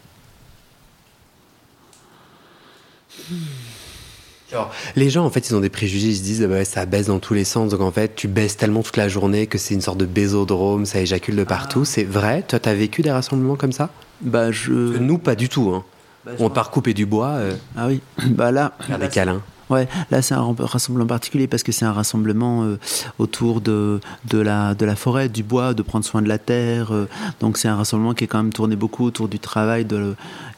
Les 4.96 5.10
gens, 5.10 5.26
en 5.26 5.30
fait, 5.30 5.50
ils 5.50 5.56
ont 5.56 5.60
des 5.60 5.70
préjugés. 5.70 6.08
Ils 6.08 6.18
se 6.18 6.24
disent, 6.24 6.42
bah 6.42 6.66
ça 6.66 6.86
baisse 6.86 7.08
dans 7.08 7.20
tous 7.20 7.34
les 7.34 7.44
sens. 7.44 7.72
Donc, 7.72 7.82
en 7.82 7.92
fait, 7.92 8.16
tu 8.16 8.28
baisses 8.28 8.58
tellement 8.58 8.84
toute 8.84 8.98
la 8.98 9.10
journée 9.10 9.48
que 9.48 9.58
c'est 9.58 9.74
une 9.74 9.82
sorte 9.82 9.98
de 9.98 10.06
bésodrome, 10.06 10.86
ça 10.86 11.00
éjacule 11.00 11.36
de 11.36 11.44
partout. 11.44 11.82
Ah. 11.84 11.86
C'est 11.86 12.04
vrai? 12.04 12.44
Toi, 12.48 12.60
t'as 12.60 12.74
vécu 12.74 13.02
des 13.02 13.12
rassemblements 13.12 13.56
comme 13.56 13.72
ça? 13.72 13.90
Bah, 14.22 14.52
je. 14.52 14.72
Nous, 14.72 15.18
pas 15.18 15.36
du 15.36 15.50
tout. 15.50 15.72
Hein. 15.74 15.84
Bah, 16.26 16.32
On 16.40 16.50
part 16.50 16.72
couper 16.72 16.94
du 16.94 17.06
bois. 17.06 17.30
Euh, 17.30 17.54
ah 17.78 17.88
oui. 17.88 18.02
Bah 18.30 18.52
là. 18.52 18.74
Faire 18.82 19.00
des 19.00 19.10
câlins. 19.10 19.42
Ouais, 19.70 19.88
là 20.10 20.24
c'est 20.24 20.34
un 20.34 20.56
rassemblement 20.58 21.06
particulier 21.06 21.48
parce 21.48 21.62
que 21.62 21.72
c'est 21.72 21.86
un 21.86 21.94
rassemblement 21.94 22.64
euh, 22.64 22.80
autour 23.20 23.62
de, 23.62 24.00
de, 24.28 24.40
la, 24.40 24.74
de 24.74 24.84
la 24.84 24.96
forêt, 24.96 25.30
du 25.30 25.44
bois, 25.44 25.76
de 25.76 25.84
prendre 25.84 26.04
soin 26.04 26.24
de 26.24 26.28
la 26.28 26.40
terre. 26.40 26.92
Euh. 26.92 27.08
donc 27.40 27.58
c'est 27.58 27.68
un 27.68 27.76
rassemblement 27.76 28.16
qui 28.16 28.24
est 28.24 28.28
quand 28.28 28.42
même 28.42 28.52
tourné 28.52 28.76
beaucoup 28.76 29.06
autour 29.06 29.28
du 29.28 29.38
travail. 29.38 29.86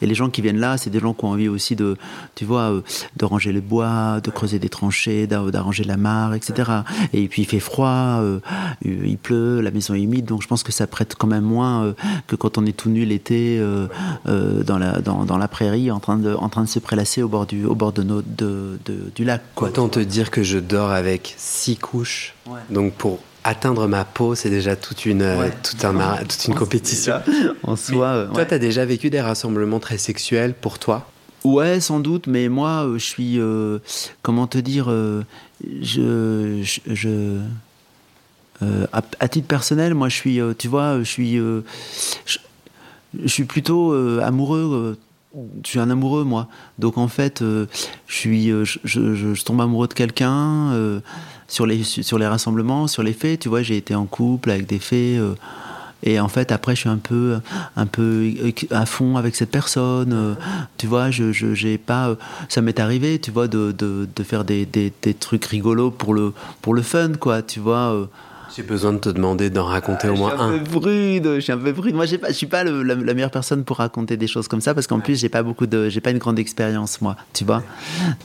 Et 0.00 0.06
les 0.06 0.14
gens 0.14 0.30
qui 0.30 0.40
viennent 0.40 0.58
là, 0.58 0.78
c'est 0.78 0.88
des 0.88 0.98
gens 0.98 1.12
qui 1.12 1.24
ont 1.26 1.28
envie 1.28 1.48
aussi 1.48 1.76
de, 1.76 1.98
tu 2.34 2.46
vois, 2.46 2.72
euh, 2.72 2.80
de 3.18 3.24
ranger 3.26 3.52
le 3.52 3.60
bois, 3.60 4.20
de 4.22 4.30
creuser 4.30 4.58
des 4.58 4.70
tranchées, 4.70 5.26
d'arranger 5.26 5.84
la 5.84 5.98
mare, 5.98 6.32
etc. 6.34 6.70
Et 7.12 7.28
puis 7.28 7.42
il 7.42 7.44
fait 7.44 7.60
froid, 7.60 8.22
il 8.82 9.18
pleut, 9.18 9.60
la 9.60 9.70
maison 9.70 9.92
est 9.92 10.00
humide, 10.00 10.24
donc 10.24 10.42
je 10.42 10.48
pense 10.48 10.62
que 10.62 10.72
ça 10.72 10.86
prête 10.86 11.16
quand 11.18 11.26
même 11.26 11.44
moins 11.44 11.94
que 12.26 12.36
quand 12.36 12.56
on 12.56 12.64
est 12.64 12.76
tout 12.76 12.88
nu 12.88 13.04
l'été 13.04 13.62
dans, 14.24 14.78
la, 14.78 15.00
dans, 15.00 15.24
dans, 15.24 15.38
la 15.38 15.48
prairie 15.48 15.90
en 15.90 16.00
train 16.00 16.16
de, 16.16 16.34
en 16.34 16.48
train 16.48 16.62
de 16.62 16.68
se 16.68 16.78
prélasser 16.78 17.22
au 17.22 17.28
bord, 17.28 17.46
du, 17.46 17.64
au 17.64 17.74
bord 17.74 17.92
de, 17.92 18.02
nos, 18.02 18.22
de 18.22 18.78
du 19.14 19.24
lac. 19.24 19.42
Quoi, 19.54 19.68
Autant 19.68 19.88
te 19.88 20.00
dire 20.00 20.30
que 20.30 20.42
je 20.42 20.58
dors 20.58 20.90
avec 20.90 21.34
six 21.36 21.76
couches. 21.76 22.34
Donc 22.70 22.94
pour 22.94 23.20
atteindre 23.44 23.88
ma 23.88 24.04
peau, 24.04 24.34
c'est 24.34 24.50
déjà 24.50 24.76
toute 24.76 25.04
une, 25.04 25.26
toute, 25.62 25.84
un, 25.84 26.16
toute 26.18 26.44
une 26.46 26.54
compétition. 26.54 27.20
En 27.62 27.76
soi, 27.76 28.28
toi, 28.32 28.44
tu 28.44 28.54
as 28.54 28.58
déjà 28.58 28.84
vécu 28.84 29.10
des 29.10 29.20
rassemblements 29.20 29.80
très 29.80 29.98
sexuels 29.98 30.54
pour 30.54 30.78
toi? 30.78 31.08
Ouais, 31.44 31.80
sans 31.80 31.98
doute, 31.98 32.28
mais 32.28 32.48
moi, 32.48 32.88
je 32.94 33.04
suis. 33.04 33.40
comment 34.22 34.46
te 34.46 34.58
dire 34.58 34.88
Je. 35.82 36.62
je, 36.86 37.40
à, 38.92 39.28
titre 39.28 39.48
personnel, 39.48 39.94
moi, 39.94 40.08
je 40.08 40.16
suis. 40.16 40.40
tu 40.58 40.68
vois, 40.68 40.98
je 40.98 41.04
suis. 41.04 41.36
Je, 41.36 41.62
je, 43.20 43.28
suis 43.28 43.44
plutôt 43.44 43.92
amoureux 44.20 44.96
je 45.64 45.68
suis 45.68 45.78
un 45.78 45.88
amoureux 45.88 46.24
moi 46.24 46.48
donc 46.78 46.98
en 46.98 47.08
fait 47.08 47.40
je 47.40 47.66
suis 48.06 48.50
je, 48.50 48.78
je, 48.84 49.44
tombe 49.44 49.60
amoureux 49.60 49.88
de 49.88 49.94
quelqu'un 49.94 51.00
sur 51.52 51.66
les, 51.66 51.84
sur 51.84 52.18
les 52.18 52.26
rassemblements, 52.26 52.86
sur 52.86 53.02
les 53.02 53.12
faits, 53.12 53.40
tu 53.40 53.50
vois, 53.50 53.62
j'ai 53.62 53.76
été 53.76 53.94
en 53.94 54.06
couple 54.06 54.50
avec 54.50 54.66
des 54.66 54.78
faits. 54.78 55.18
Euh, 55.18 55.34
et 56.02 56.18
en 56.18 56.28
fait, 56.28 56.50
après, 56.50 56.74
je 56.74 56.80
suis 56.80 56.88
un 56.88 56.96
peu, 56.96 57.40
un 57.76 57.86
peu 57.86 58.32
à 58.70 58.86
fond 58.86 59.16
avec 59.16 59.36
cette 59.36 59.50
personne. 59.50 60.12
Euh, 60.14 60.34
tu 60.78 60.86
vois, 60.86 61.10
je, 61.10 61.30
je 61.30 61.54
j'ai 61.54 61.76
pas. 61.76 62.16
Ça 62.48 62.62
m'est 62.62 62.80
arrivé, 62.80 63.20
tu 63.20 63.30
vois, 63.30 63.48
de, 63.48 63.70
de, 63.72 64.08
de 64.16 64.22
faire 64.22 64.44
des, 64.44 64.64
des, 64.64 64.92
des, 65.02 65.12
trucs 65.12 65.44
rigolos 65.44 65.90
pour 65.90 66.14
le, 66.14 66.32
pour 66.62 66.72
le 66.72 66.80
fun, 66.82 67.12
quoi. 67.20 67.42
Tu 67.42 67.60
vois. 67.60 68.08
Euh, 68.52 68.56
j'ai 68.56 68.62
besoin 68.62 68.92
de 68.92 68.98
te 68.98 69.08
demander 69.08 69.50
d'en 69.50 69.64
raconter 69.64 70.08
au 70.08 70.14
moins 70.14 70.38
un. 70.38 70.52
Je 70.52 70.54
suis 70.54 70.60
un 70.60 70.64
peu 70.64 70.80
prude, 70.80 71.34
je 71.34 71.40
suis 71.40 71.52
un 71.52 71.58
peu 71.58 71.72
prude. 71.72 71.94
Moi, 71.94 72.06
pas, 72.20 72.28
je 72.28 72.32
suis 72.32 72.46
pas 72.46 72.64
la, 72.64 72.94
meilleure 72.94 73.30
personne 73.30 73.64
pour 73.64 73.78
raconter 73.78 74.16
des 74.16 74.26
choses 74.26 74.48
comme 74.48 74.60
ça 74.60 74.74
parce 74.74 74.86
qu'en 74.86 75.00
plus, 75.00 75.20
j'ai 75.20 75.28
pas 75.28 75.42
beaucoup 75.42 75.66
de, 75.66 75.88
j'ai 75.88 76.00
pas 76.00 76.10
une 76.10 76.18
grande 76.18 76.38
expérience, 76.38 77.00
moi, 77.00 77.16
tu 77.32 77.44
vois. 77.44 77.62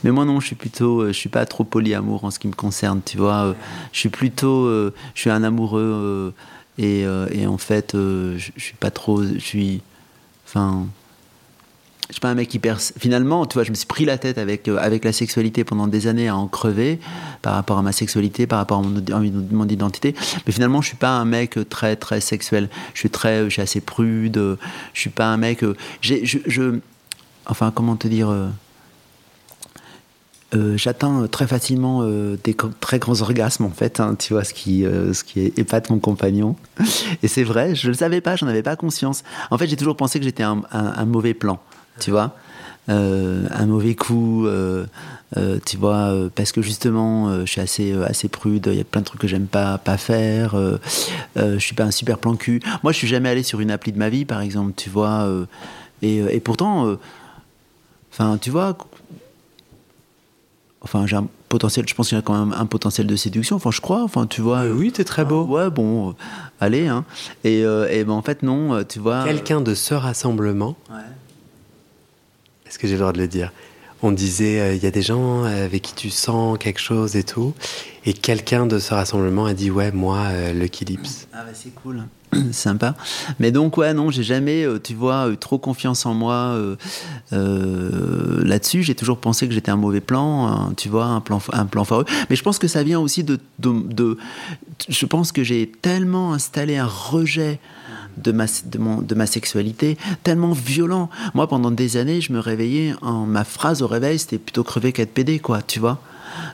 Mais 0.04 0.10
moi, 0.10 0.24
non, 0.24 0.40
je 0.40 0.46
suis 0.46 0.56
plutôt, 0.56 1.06
je 1.06 1.12
suis 1.12 1.28
pas 1.28 1.46
trop 1.46 1.64
polyamour 1.64 2.24
en 2.24 2.30
ce 2.30 2.38
qui 2.38 2.48
me 2.48 2.54
concerne, 2.54 3.00
tu 3.04 3.18
vois. 3.18 3.54
Je 3.92 3.98
suis 3.98 4.08
plutôt, 4.08 4.66
euh, 4.66 4.94
je 5.14 5.20
suis 5.22 5.30
un 5.30 5.42
amoureux 5.42 5.80
euh, 5.80 6.30
et, 6.78 7.04
euh, 7.06 7.26
et 7.32 7.46
en 7.46 7.58
fait, 7.58 7.90
je, 7.94 8.50
je 8.56 8.62
suis 8.62 8.76
pas 8.76 8.90
trop, 8.90 9.22
je 9.22 9.38
suis, 9.38 9.82
enfin 10.46 10.86
je 12.08 12.14
suis 12.14 12.20
pas 12.20 12.30
un 12.30 12.34
mec 12.34 12.52
hyper. 12.54 12.80
Finalement, 12.80 13.44
tu 13.44 13.54
vois, 13.54 13.64
je 13.64 13.70
me 13.70 13.74
suis 13.74 13.86
pris 13.86 14.06
la 14.06 14.16
tête 14.16 14.38
avec, 14.38 14.66
euh, 14.66 14.78
avec 14.80 15.04
la 15.04 15.12
sexualité 15.12 15.62
pendant 15.64 15.86
des 15.86 16.06
années 16.06 16.28
à 16.28 16.36
en 16.36 16.48
crever 16.48 17.00
par 17.42 17.54
rapport 17.54 17.76
à 17.76 17.82
ma 17.82 17.92
sexualité, 17.92 18.46
par 18.46 18.58
rapport 18.58 18.78
à 18.78 18.82
mon, 18.82 19.68
identité. 19.68 20.14
Mais 20.46 20.52
finalement, 20.52 20.80
je 20.80 20.88
suis 20.88 20.96
pas 20.96 21.10
un 21.10 21.26
mec 21.26 21.58
très, 21.68 21.96
très 21.96 22.20
sexuel. 22.20 22.70
Je 22.94 23.00
suis 23.00 23.10
très. 23.10 23.44
Je 23.44 23.50
suis 23.50 23.62
assez 23.62 23.82
prude. 23.82 24.36
Je 24.94 25.00
suis 25.00 25.10
pas 25.10 25.26
un 25.26 25.36
mec. 25.36 25.62
Euh, 25.62 25.76
je, 26.00 26.78
enfin, 27.44 27.70
comment 27.74 27.96
te 27.96 28.08
dire. 28.08 28.30
Euh, 28.30 28.48
j'atteins 30.76 31.26
très 31.26 31.46
facilement 31.46 32.08
des 32.42 32.56
très 32.80 32.98
grands 32.98 33.20
orgasmes 33.20 33.66
en 33.66 33.70
fait, 33.70 34.00
hein, 34.00 34.16
tu 34.18 34.32
vois, 34.32 34.44
ce 34.44 34.54
qui, 34.54 34.82
ce 34.82 35.22
qui 35.22 35.52
épate 35.58 35.90
mon 35.90 35.98
compagnon. 35.98 36.56
Et 37.22 37.28
c'est 37.28 37.44
vrai, 37.44 37.74
je 37.74 37.88
ne 37.88 37.92
le 37.92 37.98
savais 37.98 38.22
pas, 38.22 38.34
j'en 38.34 38.46
avais 38.46 38.62
pas 38.62 38.74
conscience. 38.74 39.24
En 39.50 39.58
fait, 39.58 39.66
j'ai 39.66 39.76
toujours 39.76 39.98
pensé 39.98 40.18
que 40.18 40.24
j'étais 40.24 40.42
un 40.42 41.04
mauvais 41.04 41.34
plan 41.34 41.60
tu 41.98 42.10
vois. 42.10 42.34
Euh, 42.88 43.46
un 43.50 43.66
mauvais 43.66 43.94
coup, 43.94 44.46
euh, 44.46 44.86
euh, 45.36 45.58
tu 45.64 45.76
vois, 45.76 46.14
parce 46.34 46.52
que 46.52 46.62
justement, 46.62 47.40
je 47.40 47.50
suis 47.50 47.60
assez, 47.60 47.92
assez 48.02 48.28
prude, 48.28 48.68
il 48.72 48.78
y 48.78 48.80
a 48.80 48.84
plein 48.84 49.02
de 49.02 49.06
trucs 49.06 49.20
que 49.20 49.28
j'aime 49.28 49.46
pas, 49.46 49.76
pas 49.78 49.98
faire, 49.98 50.56
je 51.36 51.58
suis 51.58 51.74
pas 51.74 51.84
un 51.84 51.90
super 51.90 52.18
plan 52.18 52.34
cul. 52.34 52.60
Moi, 52.82 52.92
je 52.92 52.98
suis 52.98 53.08
jamais 53.08 53.28
allé 53.28 53.42
sur 53.42 53.60
une 53.60 53.70
appli 53.70 53.92
de 53.92 53.98
ma 53.98 54.08
vie, 54.08 54.24
par 54.24 54.40
exemple, 54.40 54.72
tu 54.76 54.88
vois, 54.88 55.28
et, 56.00 56.18
et, 56.18 56.40
pourtant, 56.40 56.96
enfin, 58.12 58.38
tu 58.40 58.48
vois, 58.50 58.78
enfin, 60.80 61.06
j'ai 61.06 61.16
un 61.16 61.26
potentiel, 61.50 61.86
je 61.86 61.94
pense 61.94 62.08
qu'il 62.08 62.16
y 62.16 62.18
a 62.18 62.22
quand 62.22 62.46
même 62.46 62.58
un 62.58 62.66
potentiel 62.66 63.06
de 63.06 63.16
séduction, 63.16 63.56
enfin, 63.56 63.70
je 63.70 63.82
crois, 63.82 64.02
enfin, 64.02 64.26
tu 64.26 64.40
vois. 64.40 64.64
Oui, 64.64 64.92
t'es 64.92 65.04
très 65.04 65.26
beau. 65.26 65.44
ouais, 65.44 65.68
bon, 65.68 66.14
allez, 66.58 66.88
hein. 66.88 67.04
Et, 67.44 67.60
et 67.60 68.04
ben, 68.04 68.12
en 68.12 68.22
fait, 68.22 68.42
non, 68.42 68.82
tu 68.84 68.98
vois. 68.98 69.24
Quelqu'un 69.24 69.60
de 69.60 69.74
ce 69.74 69.92
rassemblement. 69.92 70.74
Ouais 70.90 70.96
est-ce 72.68 72.78
que 72.78 72.86
j'ai 72.86 72.94
le 72.94 73.00
droit 73.00 73.12
de 73.12 73.18
le 73.18 73.28
dire? 73.28 73.52
On 74.02 74.12
disait, 74.12 74.60
euh, 74.60 74.74
il 74.74 74.82
y 74.82 74.86
a 74.86 74.92
des 74.92 75.02
gens 75.02 75.42
avec 75.42 75.82
qui 75.82 75.94
tu 75.94 76.10
sens 76.10 76.56
quelque 76.58 76.78
chose 76.78 77.16
et 77.16 77.24
tout. 77.24 77.52
Et 78.04 78.12
quelqu'un 78.12 78.66
de 78.66 78.78
ce 78.78 78.94
rassemblement 78.94 79.46
a 79.46 79.54
dit, 79.54 79.70
ouais, 79.70 79.90
moi, 79.90 80.18
euh. 80.30 80.68
Ah 81.32 81.42
bah 81.44 81.50
c'est 81.52 81.74
cool. 81.74 82.04
Sympa. 82.52 82.94
Mais 83.40 83.50
donc, 83.50 83.76
ouais, 83.76 83.92
non, 83.94 84.10
j'ai 84.10 84.22
jamais, 84.22 84.64
euh, 84.64 84.78
tu 84.78 84.94
vois, 84.94 85.28
eu 85.30 85.36
trop 85.36 85.58
confiance 85.58 86.06
en 86.06 86.14
moi 86.14 86.56
là-dessus. 87.32 88.84
J'ai 88.84 88.94
toujours 88.94 89.18
pensé 89.18 89.48
que 89.48 89.54
j'étais 89.54 89.70
un 89.70 89.76
mauvais 89.76 90.00
plan, 90.00 90.72
tu 90.76 90.88
vois, 90.88 91.06
un 91.06 91.20
plan, 91.20 91.40
un 91.52 91.66
plan 91.66 91.84
foireux. 91.84 92.04
Mais 92.30 92.36
je 92.36 92.42
pense 92.42 92.58
que 92.58 92.68
ça 92.68 92.84
vient 92.84 93.00
aussi 93.00 93.24
de 93.24 93.38
je 94.88 95.06
pense 95.06 95.32
que 95.32 95.42
j'ai 95.42 95.70
tellement 95.82 96.32
installé 96.32 96.76
un 96.76 96.86
rejet 96.86 97.58
de 98.22 98.32
ma, 98.32 98.46
de, 98.46 98.78
mon, 98.78 99.00
de 99.00 99.14
ma 99.14 99.26
sexualité, 99.26 99.96
tellement 100.22 100.52
violent. 100.52 101.10
Moi, 101.34 101.48
pendant 101.48 101.70
des 101.70 101.96
années, 101.96 102.20
je 102.20 102.32
me 102.32 102.40
réveillais, 102.40 102.94
en 103.02 103.26
ma 103.26 103.44
phrase 103.44 103.82
au 103.82 103.86
réveil, 103.86 104.18
c'était 104.18 104.38
plutôt 104.38 104.64
crever 104.64 104.92
qu'être 104.92 105.12
pédé, 105.12 105.38
quoi, 105.38 105.62
tu 105.62 105.80
vois. 105.80 106.00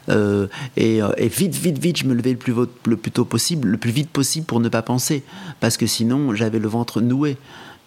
Euh, 0.09 0.47
et, 0.77 1.03
euh, 1.03 1.13
et, 1.17 1.29
vite, 1.29 1.55
vite, 1.55 1.79
vite, 1.79 1.99
je 1.99 2.05
me 2.05 2.15
levais 2.15 2.33
le 2.33 2.39
plus, 2.39 2.55
le 2.87 2.97
plus 2.97 3.11
tôt 3.11 3.25
possible, 3.25 3.69
le 3.69 3.79
plus 3.79 3.91
vite 3.91 4.11
possible 4.11 4.47
pour 4.47 4.61
ne 4.61 4.69
pas 4.69 4.83
penser, 4.83 5.23
parce 5.61 5.77
que 5.77 5.87
sinon, 5.87 6.35
j'avais 6.35 6.59
le 6.59 6.69
ventre 6.69 7.01
noué. 7.01 7.37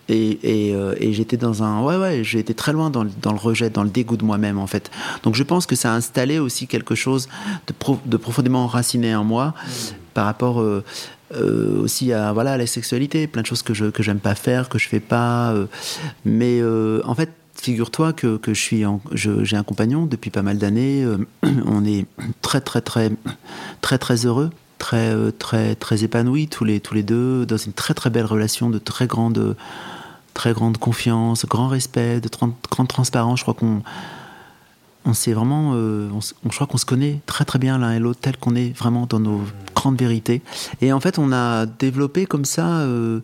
Et, 0.09 0.69
et, 0.69 0.73
euh, 0.73 0.95
et 1.01 1.11
j'étais 1.11 1.35
dans 1.35 1.63
un 1.63 1.81
ouais 1.83 1.97
ouais 1.97 2.23
j'ai 2.23 2.39
été 2.39 2.53
très 2.53 2.71
loin 2.71 2.89
dans 2.89 3.03
le, 3.03 3.09
dans 3.21 3.33
le, 3.33 3.37
rejet 3.37 3.69
dans 3.69 3.83
le 3.83 3.89
dégoût 3.89 4.15
de 4.15 4.23
moi-même 4.23 4.57
en 4.57 4.65
fait 4.65 4.89
donc 5.23 5.35
je 5.35 5.43
pense 5.43 5.65
que 5.65 5.75
ça 5.75 5.91
a 5.91 5.97
installé 5.97 6.39
aussi 6.39 6.65
quelque 6.65 6.95
chose 6.95 7.27
de, 7.67 7.73
de 8.05 8.15
profondément 8.15 8.63
enraciné 8.63 9.13
en 9.13 9.25
moi 9.25 9.53
par 10.13 10.23
rapport 10.23 10.61
euh, 10.61 10.81
aussi 11.35 12.13
à 12.13 12.31
voilà 12.33 12.57
la 12.57 12.67
sexualité, 12.67 13.27
plein 13.27 13.41
de 13.41 13.47
choses 13.47 13.61
que 13.61 13.73
je 13.73 13.85
que 13.85 14.03
j'aime 14.03 14.19
pas 14.19 14.35
faire, 14.35 14.69
que 14.69 14.79
je 14.79 14.87
fais 14.87 14.99
pas. 14.99 15.51
Euh, 15.51 15.65
mais 16.25 16.59
euh, 16.61 17.01
en 17.05 17.15
fait, 17.15 17.31
figure-toi 17.55 18.13
que, 18.13 18.37
que 18.37 18.53
je 18.53 18.61
suis 18.61 18.83
j'ai 19.13 19.57
un 19.57 19.63
compagnon 19.63 20.05
depuis 20.05 20.29
pas 20.29 20.41
mal 20.41 20.57
d'années. 20.57 21.05
on 21.65 21.85
est 21.85 22.05
très 22.41 22.61
très 22.61 22.81
très 22.81 23.11
très 23.81 23.97
très 23.97 24.25
heureux, 24.25 24.51
très 24.77 25.31
très 25.33 25.75
très 25.75 26.03
épanouis 26.03 26.47
tous 26.47 26.65
les 26.65 26.79
tous 26.79 26.93
les 26.93 27.03
deux 27.03 27.45
dans 27.45 27.57
une 27.57 27.73
très 27.73 27.93
très 27.93 28.09
belle 28.09 28.25
relation 28.25 28.69
de 28.69 28.77
très 28.77 29.07
grande 29.07 29.55
très 30.33 30.53
grande 30.53 30.77
confiance, 30.77 31.45
grand 31.45 31.67
respect, 31.67 32.21
de 32.21 32.29
grande 32.29 32.87
transparence. 32.87 33.39
Je 33.39 33.43
crois 33.43 33.55
qu'on 33.55 33.81
on 35.07 35.13
sait 35.13 35.33
vraiment, 35.33 35.71
euh, 35.73 36.09
on, 36.11 36.19
je 36.21 36.55
crois 36.55 36.67
qu'on 36.67 36.77
se 36.77 36.85
connaît 36.85 37.21
très 37.25 37.45
très 37.45 37.59
bien 37.59 37.77
l'un 37.77 37.93
et 37.93 37.99
l'autre, 37.99 38.19
tel 38.21 38.37
qu'on 38.37 38.55
est 38.55 38.77
vraiment 38.77 39.05
dans 39.07 39.19
nos 39.19 39.41
grandes 39.73 39.97
vérités. 39.97 40.41
Et 40.81 40.91
en 40.91 40.99
fait, 40.99 41.17
on 41.17 41.31
a 41.31 41.65
développé 41.65 42.25
comme 42.25 42.45
ça, 42.45 42.79
euh, 42.81 43.21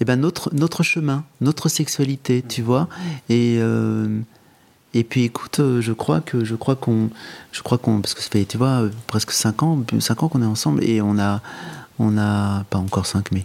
eh 0.00 0.04
ben 0.04 0.16
notre 0.16 0.54
notre 0.54 0.82
chemin, 0.82 1.24
notre 1.40 1.68
sexualité, 1.68 2.42
tu 2.48 2.62
vois. 2.62 2.88
Et 3.28 3.58
euh, 3.60 4.20
et 4.94 5.04
puis 5.04 5.24
écoute, 5.24 5.60
je 5.80 5.92
crois 5.92 6.20
que 6.20 6.44
je 6.44 6.54
crois 6.54 6.76
qu'on, 6.76 7.10
je 7.52 7.62
crois 7.62 7.76
qu'on, 7.76 8.00
parce 8.00 8.14
que 8.14 8.22
ça 8.22 8.30
fait, 8.30 8.46
tu 8.46 8.56
vois, 8.56 8.84
presque 9.06 9.32
5 9.32 9.62
ans, 9.62 9.84
5 10.00 10.22
ans 10.22 10.28
qu'on 10.28 10.42
est 10.42 10.46
ensemble 10.46 10.82
et 10.82 11.02
on 11.02 11.18
a, 11.18 11.42
on 11.98 12.16
a, 12.16 12.64
pas 12.70 12.78
encore 12.78 13.04
5, 13.04 13.30
mais 13.32 13.44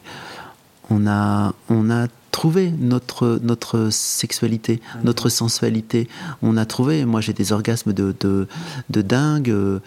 on 0.89 1.06
a, 1.06 1.54
on 1.69 1.89
a 1.89 2.08
trouvé 2.34 2.72
notre, 2.72 3.39
notre 3.43 3.89
sexualité, 3.91 4.82
notre 5.04 5.30
sensualité. 5.30 6.10
On 6.41 6.58
a 6.58 6.65
trouvé, 6.65 7.06
moi 7.06 7.22
j'ai 7.22 7.32
des 7.32 7.54
orgasmes 7.54 7.93
de, 7.93 8.13
de, 8.19 9.02
dingue, 9.02 9.50
euh, 9.50 9.80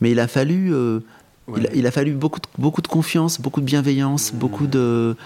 mais 0.00 0.12
il 0.12 0.20
a 0.20 0.28
fallu, 0.28 0.72
euh, 0.72 1.00
il, 1.74 1.86
a, 1.86 1.90
fallu 1.90 2.12
beaucoup 2.12 2.38
de, 2.38 2.46
beaucoup 2.58 2.80
de 2.80 2.86
confiance, 2.86 3.40
beaucoup 3.40 3.60
de 3.60 3.66
bienveillance, 3.66 4.32
beaucoup 4.32 4.68
de. 4.68 5.16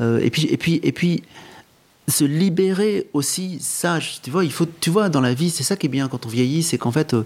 Euh, 0.00 0.20
et, 0.20 0.30
puis, 0.30 0.46
et, 0.46 0.56
puis, 0.56 0.80
et 0.84 0.92
puis, 0.92 1.24
se 2.06 2.24
libérer 2.24 3.08
aussi, 3.12 3.58
ça, 3.60 3.98
tu 4.22 4.30
vois, 4.30 4.44
il 4.44 4.52
faut, 4.52 4.66
tu 4.80 4.90
vois, 4.90 5.08
dans 5.08 5.20
la 5.20 5.34
vie, 5.34 5.50
c'est 5.50 5.64
ça 5.64 5.76
qui 5.76 5.86
est 5.86 5.90
bien 5.90 6.06
quand 6.06 6.24
on 6.24 6.28
vieillit, 6.28 6.62
c'est 6.62 6.78
qu'en 6.78 6.92
fait, 6.92 7.16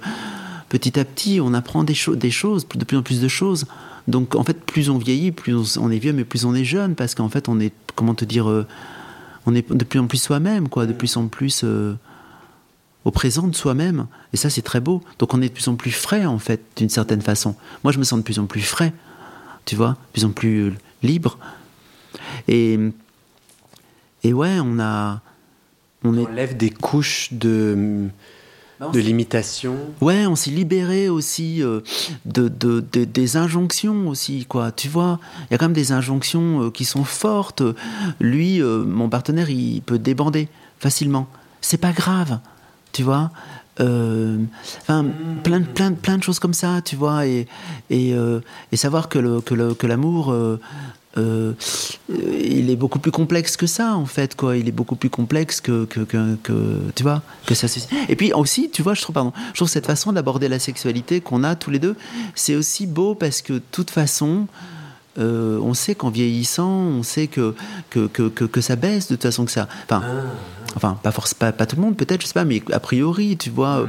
petit 0.71 0.99
à 0.99 1.05
petit, 1.05 1.39
on 1.41 1.53
apprend 1.53 1.85
des, 1.85 1.97
des 2.17 2.31
choses, 2.31 2.67
de 2.67 2.85
plus 2.85 2.97
en 2.97 3.03
plus 3.03 3.21
de 3.21 3.29
choses. 3.29 3.67
Donc 4.09 4.35
en 4.35 4.45
fait, 4.45 4.65
plus 4.65 4.91
on 4.91 4.99
vieillit, 4.99 5.33
plus 5.33 5.79
on, 5.79 5.91
est 5.91 5.99
vieux, 5.99 6.13
mais 6.13 6.25
plus 6.25 6.45
on 6.45 6.55
est 6.55 6.65
jeune, 6.65 6.95
parce 6.95 7.15
qu'en 7.15 7.29
fait, 7.29 7.49
on 7.49 7.59
est, 7.61 7.73
comment 7.95 8.15
te 8.15 8.25
dire, 8.25 8.49
euh, 8.51 8.67
on 9.47 9.55
est 9.55 9.71
de 9.73 9.85
plus 9.85 9.99
en 9.99 10.07
plus 10.07 10.19
soi-même, 10.19 10.69
quoi, 10.69 10.87
de 10.87 10.93
plus 10.93 11.17
en 11.17 11.29
plus 11.29 11.63
euh, 11.65 11.95
au 13.05 13.11
présent 13.11 13.49
de 13.49 13.55
soi-même. 13.55 14.07
Et 14.33 14.37
ça, 14.37 14.51
c'est 14.51 14.63
très 14.63 14.81
beau. 14.81 15.03
Donc 15.19 15.33
on 15.33 15.41
est 15.41 15.49
de 15.49 15.55
plus 15.55 15.69
en 15.69 15.77
plus 15.77 15.93
frais, 15.93 16.27
en 16.27 16.39
fait, 16.39 16.63
d'une 16.77 16.91
certaine 16.91 17.23
façon. 17.23 17.55
Moi, 17.83 17.93
je 17.93 17.99
me 17.99 18.05
sens 18.05 18.19
de 18.19 18.25
plus 18.25 18.39
en 18.39 18.47
plus 18.47 18.63
frais, 18.63 18.93
tu 19.65 19.77
vois, 19.77 19.91
de 19.91 20.13
plus 20.13 20.25
en 20.25 20.31
plus 20.31 20.69
euh, 20.69 20.73
libre. 21.03 21.39
Et, 22.49 22.79
et 24.23 24.33
ouais, 24.33 24.59
on 24.61 24.79
a... 24.81 25.21
On, 26.07 26.19
on 26.19 26.27
enlève 26.27 26.55
des 26.59 26.69
couches 26.69 27.33
de 27.33 28.11
de 28.81 29.01
l'imitation. 29.01 29.77
Ouais, 30.01 30.27
on 30.27 30.37
s'est 30.37 30.51
libéré 30.51 31.09
aussi 31.09 31.63
euh, 31.63 31.81
de, 32.25 32.49
de, 32.49 32.81
des 32.81 33.37
injonctions 33.37 34.09
aussi, 34.09 34.47
quoi. 34.47 34.73
Tu 34.73 34.89
vois, 34.89 35.21
il 35.43 35.53
y 35.53 35.55
a 35.55 35.59
quand 35.59 35.67
même 35.67 35.73
des 35.73 35.93
injonctions 35.93 36.65
euh, 36.65 36.71
qui 36.71 36.85
sont 36.85 37.05
fortes. 37.05 37.63
Lui, 38.21 38.61
euh, 38.61 38.85
mon 38.85 39.09
partenaire, 39.09 39.51
il 39.51 39.81
peut 39.83 39.99
débander 39.99 40.49
facilement. 40.79 41.29
C'est 41.61 41.79
pas 41.79 41.93
grave, 41.93 42.39
tu 42.93 43.03
vois. 43.03 43.31
Enfin, 43.79 45.05
plein, 45.43 45.63
plein, 45.63 45.93
plein 45.93 46.17
de 46.17 46.23
choses 46.23 46.39
comme 46.39 46.55
ça, 46.55 46.81
tu 46.81 46.95
vois, 46.95 47.27
et, 47.27 47.49
et, 47.91 48.15
et 48.71 48.77
savoir 48.77 49.09
que, 49.09 49.19
le, 49.19 49.41
que, 49.41 49.53
le, 49.55 49.75
que 49.75 49.89
l'amour 49.89 50.33
euh, 51.17 51.53
il 52.09 52.71
est 52.71 52.77
beaucoup 52.77 52.99
plus 52.99 53.13
complexe 53.13 53.57
que 53.57 53.67
ça 53.67 53.95
en 53.95 54.07
fait 54.07 54.35
quoi 54.35 54.57
il 54.57 54.69
est 54.69 54.73
beaucoup 54.73 54.97
plus 54.97 55.11
complexe 55.11 55.61
que 55.61 55.85
que, 55.85 56.01
que, 56.01 56.37
que 56.43 56.81
tu 56.95 57.03
vois 57.05 57.23
que 57.47 57.55
ça 57.55 57.69
et 58.09 58.17
puis 58.17 58.33
aussi 58.33 58.71
tu 58.71 58.83
vois 58.83 58.95
je 58.95 59.03
trouve 59.03 59.15
pardon 59.15 59.33
je 59.53 59.59
trouve 59.59 59.69
cette 59.69 59.87
façon 59.87 60.13
d'aborder 60.13 60.49
la 60.49 60.59
sexualité 60.59 61.21
qu'on 61.21 61.45
a 61.45 61.55
tous 61.55 61.71
les 61.71 61.79
deux 61.79 61.97
c'est 62.35 62.57
aussi 62.57 62.87
beau 62.87 63.15
parce 63.15 63.43
que 63.43 63.55
de 63.55 63.63
toute 63.71 63.91
façon 63.91 64.49
euh, 65.19 65.59
on 65.63 65.75
sait 65.75 65.95
qu'en 65.95 66.11
vieillissant, 66.11 66.69
on 66.69 67.03
sait 67.03 67.29
que 67.29 67.55
que, 67.91 68.09
que, 68.09 68.29
que, 68.29 68.61
ça 68.61 68.75
baisse 68.75 69.07
de 69.07 69.15
toute 69.15 69.23
façon 69.23 69.45
que 69.45 69.53
ça. 69.53 69.69
Enfin, 69.85 70.03
ah. 70.05 70.25
enfin 70.75 70.99
pas, 71.03 71.13
force, 71.13 71.35
pas, 71.35 71.53
pas 71.53 71.67
tout 71.67 71.77
le 71.77 71.83
monde 71.83 71.97
peut-être, 71.97 72.23
je 72.23 72.27
sais 72.27 72.33
pas, 72.33 72.45
mais 72.45 72.63
a 72.73 72.81
priori, 72.81 73.37
tu 73.37 73.51
vois, 73.51 73.81
euh, 73.81 73.87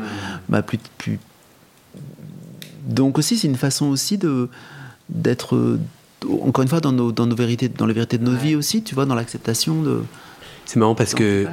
bah, 0.49 0.61
plus, 0.61 0.77
plus. 0.99 1.19
Donc 2.85 3.17
aussi, 3.17 3.37
c'est 3.37 3.47
une 3.47 3.55
façon 3.55 3.87
aussi 3.87 4.17
de 4.19 4.49
d'être 5.09 5.79
encore 6.41 6.63
une 6.63 6.69
fois 6.69 6.79
dans 6.81 6.91
nos, 6.91 7.11
dans 7.11 7.25
nos 7.25 7.35
vérités, 7.35 7.69
dans 7.69 7.85
les 7.85 7.93
vérités 7.93 8.17
de 8.17 8.23
nos 8.23 8.35
vies 8.35 8.55
aussi, 8.55 8.83
tu 8.83 8.95
vois, 8.95 9.05
dans 9.05 9.15
l'acceptation 9.15 9.81
de. 9.81 10.03
C'est 10.65 10.77
marrant 10.77 10.95
parce 10.95 11.13
que. 11.13 11.47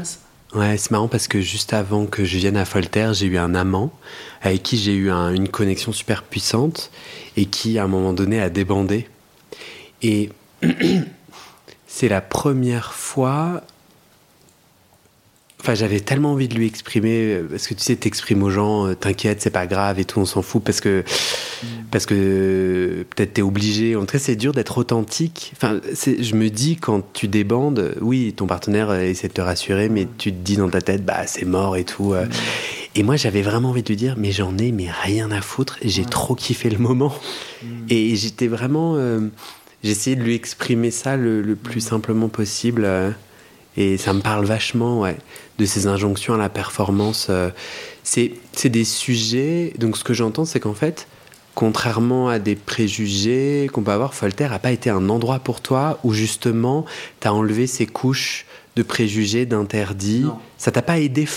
Ouais, 0.55 0.77
c'est 0.77 0.91
marrant 0.91 1.09
parce 1.09 1.29
que 1.29 1.41
juste 1.41 1.73
avant 1.73 2.05
que 2.05 2.27
je 2.27 2.37
vienne 2.37 2.59
à 2.59 2.65
Voltaire, 2.65 3.15
j'ai 3.15 3.25
eu 3.25 3.39
un 3.39 3.55
amant 3.55 3.91
avec 4.43 4.63
qui 4.63 4.77
j'ai 4.77 4.95
eu 4.95 5.11
une 5.11 5.49
connexion 5.49 5.93
super 5.93 6.23
puissante 6.23 6.91
et 7.39 7.47
qui, 7.47 7.79
à 7.79 7.85
un 7.85 7.89
moment 7.89 8.13
donné, 8.13 8.39
a 8.39 8.51
débandé. 8.51 9.09
Et 10.03 10.31
c'est 11.87 12.09
la 12.09 12.21
première 12.21 12.93
fois 12.93 13.63
Enfin, 15.63 15.75
j'avais 15.75 16.01
tellement 16.01 16.33
envie 16.33 16.49
de 16.49 16.57
lui 16.57 16.67
exprimer, 16.67 17.35
euh, 17.35 17.47
parce 17.49 17.69
que 17.69 17.75
tu 17.75 17.85
sais, 17.85 17.95
t'exprimes 17.95 18.43
aux 18.43 18.51
gens, 18.51 18.89
euh, 18.89 18.95
t'inquiète, 18.97 19.41
c'est 19.41 19.51
pas 19.51 19.69
grave 19.69 20.01
et 20.01 20.05
tout, 20.05 20.19
on 20.19 20.25
s'en 20.25 20.43
fout, 20.43 20.61
parce 20.61 20.81
que, 20.81 21.05
mm. 21.63 21.67
parce 21.93 22.05
que 22.05 23.07
peut-être 23.11 23.35
t'es 23.35 23.43
obligé. 23.43 23.95
En 23.95 24.01
tout 24.01 24.07
cas, 24.07 24.19
c'est 24.19 24.35
dur 24.35 24.53
d'être 24.55 24.77
authentique. 24.79 25.53
Enfin, 25.55 25.79
je 25.95 26.35
me 26.35 26.51
dis, 26.51 26.79
quand 26.79 27.05
tu 27.13 27.29
débandes, 27.29 27.95
oui, 28.01 28.35
ton 28.37 28.49
partenaire 28.49 28.91
euh, 28.91 29.03
essaie 29.03 29.29
de 29.29 29.35
te 29.35 29.41
rassurer, 29.41 29.89
mais 29.89 30.09
tu 30.19 30.33
te 30.33 30.37
dis 30.37 30.57
dans 30.57 30.69
ta 30.69 30.81
tête, 30.81 31.05
bah, 31.05 31.29
c'est 31.29 31.45
mort 31.45 31.77
et 31.77 31.85
tout. 31.85 32.13
Mm. 32.13 32.29
Et 32.97 33.05
moi, 33.05 33.15
j'avais 33.15 33.43
vraiment 33.43 33.71
envie 33.71 33.85
de 33.85 33.89
lui 33.89 33.97
dire, 33.97 34.17
mais 34.19 34.33
j'en 34.33 34.59
ai 34.59 34.73
mais 34.73 34.89
rien 34.91 35.31
à 35.31 35.41
foutre, 35.41 35.79
j'ai 35.85 36.05
trop 36.05 36.35
kiffé 36.35 36.71
le 36.71 36.79
moment. 36.79 37.15
Mm. 37.63 37.67
Et 37.89 38.17
j'étais 38.17 38.49
vraiment. 38.49 38.99
j'ai 39.85 39.93
essayé 39.93 40.17
de 40.17 40.23
lui 40.23 40.35
exprimer 40.35 40.91
ça 40.91 41.17
le, 41.17 41.55
plus 41.55 41.81
simplement 41.81 42.29
possible. 42.29 42.85
Et 43.77 43.97
ça 43.97 44.13
me 44.13 44.21
parle 44.21 44.45
vachement, 44.45 45.01
ouais, 45.01 45.17
de 45.59 45.65
ces 45.65 45.87
injonctions 45.87 46.35
à 46.35 46.39
la 46.39 46.49
performance. 46.49 47.29
Euh, 47.31 47.51
c'est 48.03 48.69
des 48.69 48.85
sujets. 48.85 49.73
Donc, 49.79 49.97
ce 49.97 50.05
que 50.05 50.15
j'entends, 50.15 50.45
c'est 50.45 50.61
qu'en 50.61 50.75
fait, 50.75 51.07
contrairement 51.55 52.29
à 52.29 52.39
des 52.39 52.55
préjugés 52.55 53.69
qu'on 53.73 53.83
peut 53.83 53.93
avoir, 53.93 54.13
Voltaire 54.13 54.51
n'a 54.51 54.59
pas 54.59 54.73
été 54.73 54.91
un 54.91 55.09
endroit 55.09 55.39
pour 55.39 55.61
toi 55.61 55.99
où 56.05 56.13
justement 56.13 56.85
tu 57.21 57.29
as 57.29 57.35
enlevé 57.35 57.67
ces 57.67 57.87
couches 57.87 58.47
de 58.77 58.83
préjugés, 58.83 59.47
d'interdits. 59.47 60.25
Ça 60.59 60.71
t'a 60.71 60.83
pas 60.83 60.99
aidé 60.99 61.29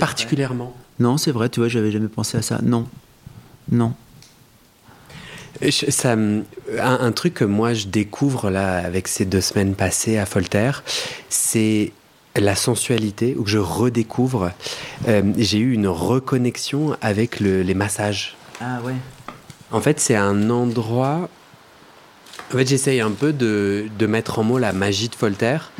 particulièrement? 0.00 0.74
Non, 0.98 1.16
c'est 1.16 1.32
vrai, 1.32 1.48
tu 1.48 1.60
vois, 1.60 1.68
j'avais 1.68 1.90
jamais 1.90 2.08
pensé 2.08 2.38
à 2.38 2.42
ça. 2.42 2.60
Non. 2.62 2.86
Non. 3.70 3.92
Ça, 5.70 6.16
un, 6.80 7.12
truc 7.12 7.34
que 7.34 7.44
moi 7.44 7.74
je 7.74 7.86
découvre 7.86 8.50
là 8.50 8.78
avec 8.78 9.08
ces 9.08 9.24
deux 9.24 9.40
semaines 9.40 9.74
passées 9.74 10.16
à 10.18 10.24
Voltaire, 10.24 10.84
c'est 11.28 11.92
la 12.36 12.54
sensualité, 12.54 13.34
ou 13.36 13.42
que 13.42 13.50
je 13.50 13.58
redécouvre. 13.58 14.52
Euh, 15.08 15.22
j'ai 15.36 15.58
eu 15.58 15.72
une 15.72 15.88
reconnexion 15.88 16.96
avec 17.00 17.40
les 17.40 17.74
massages. 17.74 18.36
Ah 18.60 18.80
ouais. 18.84 18.94
En 19.70 19.80
fait, 19.80 20.00
c'est 20.00 20.16
un 20.16 20.48
endroit 20.50 21.28
en 22.52 22.56
fait, 22.56 22.66
j'essaye 22.66 23.00
un 23.00 23.10
peu 23.10 23.32
de, 23.32 23.86
de, 23.98 24.06
mettre 24.06 24.38
en 24.38 24.42
mots 24.42 24.58
la 24.58 24.72
magie 24.72 25.08
de 25.08 25.16
Voltaire. 25.16 25.70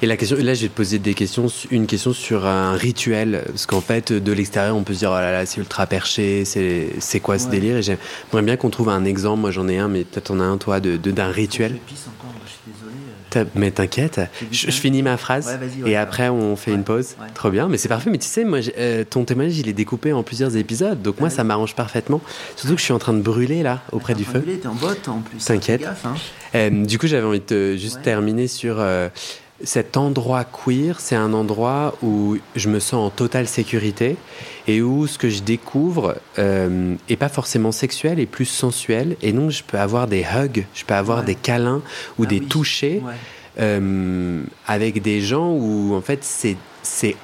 Et 0.00 0.06
la 0.06 0.16
question, 0.16 0.36
là, 0.40 0.54
je 0.54 0.62
vais 0.62 0.68
te 0.68 0.76
poser 0.76 0.98
des 0.98 1.12
questions, 1.12 1.46
une 1.70 1.86
question 1.86 2.14
sur 2.14 2.46
un 2.46 2.72
rituel. 2.72 3.42
Parce 3.46 3.66
qu'en 3.66 3.82
fait, 3.82 4.12
de 4.12 4.32
l'extérieur, 4.32 4.74
on 4.74 4.84
peut 4.84 4.94
se 4.94 5.00
dire, 5.00 5.10
oh 5.10 5.20
là 5.20 5.32
là, 5.32 5.44
c'est 5.44 5.58
ultra 5.58 5.86
perché, 5.86 6.44
c'est 6.44 7.20
quoi 7.20 7.38
ce 7.38 7.48
délire? 7.48 7.76
Et 7.76 7.82
j'aimerais 7.82 8.42
bien 8.42 8.56
qu'on 8.56 8.70
trouve 8.70 8.88
un 8.88 9.04
exemple. 9.04 9.40
Moi, 9.40 9.50
j'en 9.50 9.68
ai 9.68 9.78
un, 9.78 9.88
mais 9.88 10.04
peut-être 10.04 10.30
en 10.30 10.40
a 10.40 10.44
un, 10.44 10.56
toi, 10.56 10.80
d'un 10.80 10.96
de, 10.96 11.10
d'un 11.10 11.30
rituel. 11.30 11.78
Mais 13.54 13.70
t'inquiète, 13.70 14.20
je, 14.50 14.70
finis 14.70 15.02
ma 15.02 15.16
phrase 15.16 15.58
et 15.86 15.96
après 15.96 16.28
on 16.28 16.56
fait 16.56 16.72
une 16.72 16.84
pause. 16.84 17.16
Trop 17.34 17.50
bien, 17.50 17.68
mais 17.68 17.78
c'est 17.78 17.88
parfait. 17.88 18.10
Mais 18.10 18.18
tu 18.18 18.26
sais, 18.26 18.44
moi, 18.44 18.60
euh, 18.78 19.04
ton 19.08 19.24
témoignage, 19.24 19.58
il 19.58 19.68
est 19.68 19.72
découpé 19.72 20.12
en 20.12 20.22
plusieurs 20.22 20.56
épisodes, 20.56 21.00
donc 21.00 21.20
moi, 21.20 21.30
ça 21.30 21.44
m'arrange 21.44 21.74
parfaitement. 21.74 22.20
Surtout 22.56 22.74
que 22.74 22.80
je 22.80 22.84
suis 22.84 22.92
en 22.92 22.98
train 22.98 23.14
de 23.14 23.22
brûler 23.22 23.62
là, 23.62 23.82
auprès 23.92 24.14
du 24.14 24.24
feu. 24.24 24.40
T'es 24.40 24.66
en 24.66 24.74
botte 24.74 25.08
en 25.08 25.18
plus. 25.20 25.44
T'inquiète. 25.44 25.86
Hein. 26.04 26.14
Euh, 26.54 26.70
du 26.84 26.98
coup, 26.98 27.06
j'avais 27.06 27.26
envie 27.26 27.42
de 27.46 27.76
juste 27.76 28.02
terminer 28.02 28.46
sur 28.46 28.76
euh, 28.78 29.08
cet 29.62 29.96
endroit 29.96 30.44
queer. 30.44 31.00
C'est 31.00 31.16
un 31.16 31.32
endroit 31.32 31.94
où 32.02 32.36
je 32.56 32.68
me 32.68 32.80
sens 32.80 33.06
en 33.06 33.10
totale 33.10 33.46
sécurité 33.46 34.16
et 34.66 34.82
où 34.82 35.06
ce 35.06 35.18
que 35.18 35.28
je 35.28 35.42
découvre 35.42 36.16
euh, 36.38 36.94
est 37.08 37.16
pas 37.16 37.28
forcément 37.28 37.72
sexuel, 37.72 38.18
et 38.18 38.26
plus 38.26 38.46
sensuel. 38.46 39.16
Et 39.22 39.32
donc, 39.32 39.50
je 39.50 39.62
peux 39.62 39.78
avoir 39.78 40.06
des 40.06 40.22
hugs, 40.22 40.66
je 40.74 40.84
peux 40.84 40.94
avoir 40.94 41.22
des 41.22 41.34
câlins 41.34 41.82
ou 42.18 42.24
ah 42.24 42.26
des 42.26 42.40
touchés 42.40 43.02
euh, 43.60 44.42
avec 44.66 45.02
des 45.02 45.20
gens 45.20 45.52
où, 45.52 45.94
en 45.94 46.00
fait, 46.00 46.24
c'est, 46.24 46.56
c'est 46.82 47.16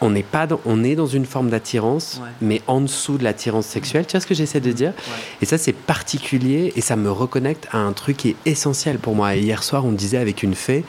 on 0.00 0.10
n'est 0.10 0.22
pas 0.22 0.46
on 0.66 0.84
est 0.84 0.96
dans 0.96 1.06
une 1.06 1.24
forme 1.24 1.50
d'attirance, 1.50 2.20
mais 2.42 2.60
en 2.66 2.80
dessous 2.80 3.16
de 3.16 3.24
l'attirance 3.24 3.66
sexuelle. 3.66 4.06
Tu 4.06 4.12
vois 4.12 4.20
ce 4.20 4.26
que 4.26 4.34
j'essaie 4.34 4.60
de 4.60 4.72
dire? 4.72 4.92
Et 5.40 5.46
ça, 5.46 5.56
c'est 5.56 5.72
particulier 5.72 6.72
et 6.76 6.80
ça 6.80 6.96
me 6.96 7.10
reconnecte 7.10 7.68
à 7.72 7.78
un 7.78 7.92
truc 7.92 8.18
qui 8.18 8.30
est 8.30 8.36
essentiel 8.44 8.98
pour 8.98 9.14
moi. 9.14 9.34
hier 9.34 9.62
soir, 9.62 9.84
on 9.84 9.92
disait 9.92 10.18
avec 10.18 10.42
une 10.42 10.54
fée, 10.54 10.84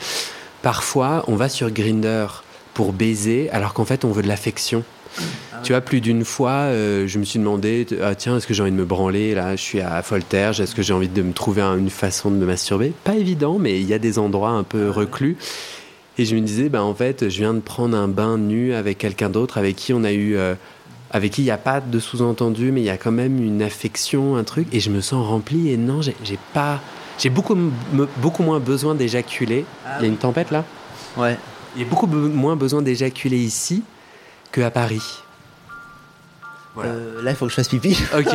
parfois, 0.65 1.23
on 1.27 1.35
va 1.35 1.47
sur 1.47 1.69
Grinder 1.69 2.25
pour 2.73 2.91
baiser, 2.91 3.51
alors 3.51 3.75
qu'en 3.75 3.85
fait, 3.85 4.03
on 4.03 4.09
veut 4.09 4.23
de 4.23 4.27
l'affection. 4.27 4.83
Ah 5.53 5.57
tu 5.61 5.73
vois, 5.73 5.81
plus 5.81 6.01
d'une 6.01 6.25
fois, 6.25 6.71
euh, 6.71 7.05
je 7.05 7.19
me 7.19 7.23
suis 7.23 7.37
demandé, 7.37 7.85
ah, 8.01 8.15
tiens, 8.15 8.35
est-ce 8.35 8.47
que 8.47 8.55
j'ai 8.55 8.63
envie 8.63 8.71
de 8.71 8.75
me 8.75 8.83
branler 8.83 9.35
Là, 9.35 9.55
je 9.55 9.61
suis 9.61 9.79
à 9.79 10.01
Voltaire, 10.01 10.59
est-ce 10.59 10.73
que 10.73 10.81
j'ai 10.81 10.93
envie 10.93 11.07
de 11.07 11.21
me 11.21 11.33
trouver 11.33 11.61
une 11.61 11.91
façon 11.91 12.31
de 12.31 12.37
me 12.37 12.47
masturber? 12.47 12.93
Pas 13.03 13.13
évident, 13.13 13.59
mais 13.59 13.79
il 13.79 13.85
y 13.85 13.93
a 13.93 13.99
des 13.99 14.17
endroits 14.17 14.49
un 14.49 14.63
peu 14.63 14.87
ah 14.89 14.91
reclus. 14.91 15.37
Et 16.17 16.25
je 16.25 16.35
me 16.35 16.41
disais, 16.41 16.69
bah, 16.69 16.83
en 16.83 16.95
fait, 16.95 17.29
je 17.29 17.37
viens 17.37 17.53
de 17.53 17.59
prendre 17.59 17.95
un 17.95 18.07
bain 18.07 18.39
nu 18.39 18.73
avec 18.73 18.97
quelqu'un 18.97 19.29
d'autre 19.29 19.59
avec 19.59 19.75
qui 19.75 19.93
on 19.93 20.03
a 20.03 20.13
eu. 20.13 20.35
Euh, 20.35 20.55
avec 21.11 21.33
qui 21.33 21.43
il 21.43 21.45
n'y 21.45 21.51
a 21.51 21.59
pas 21.59 21.79
de 21.79 21.99
sous-entendu, 21.99 22.71
mais 22.71 22.81
il 22.81 22.85
y 22.85 22.89
a 22.89 22.97
quand 22.97 23.11
même 23.11 23.39
une 23.41 23.61
affection, 23.61 24.35
un 24.35 24.43
truc, 24.43 24.67
et 24.73 24.79
je 24.79 24.89
me 24.89 24.99
sens 24.99 25.27
rempli. 25.27 25.69
Et 25.69 25.77
non, 25.77 26.01
j'ai 26.01 26.39
pas. 26.55 26.81
J'ai 27.17 27.29
beaucoup, 27.29 27.55
beaucoup 28.17 28.43
moins 28.43 28.59
besoin 28.59 28.95
d'éjaculer. 28.95 29.65
il 29.99 30.01
y 30.01 30.05
a 30.05 30.07
une 30.07 30.17
tempête 30.17 30.51
là? 30.51 30.63
Ouais. 31.17 31.37
Il 31.75 31.81
y 31.81 31.85
a 31.85 31.87
beaucoup 31.87 32.07
moins 32.07 32.55
besoin 32.55 32.81
d'éjaculer 32.81 33.37
ici 33.37 33.83
à 34.63 34.71
Paris. 34.71 35.21
Euh, 36.77 37.21
là, 37.21 37.31
il 37.31 37.37
faut 37.37 37.45
que 37.45 37.51
je 37.51 37.55
fasse 37.55 37.69
pipi. 37.69 37.97
Ok. 38.17 38.27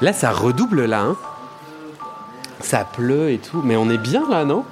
là, 0.00 0.12
ça 0.12 0.30
redouble 0.30 0.84
là. 0.84 1.02
Hein. 1.02 1.16
Ça 2.60 2.84
pleut 2.84 3.30
et 3.30 3.38
tout, 3.38 3.62
mais 3.62 3.76
on 3.76 3.90
est 3.90 3.98
bien 3.98 4.28
là, 4.28 4.44
non? 4.44 4.64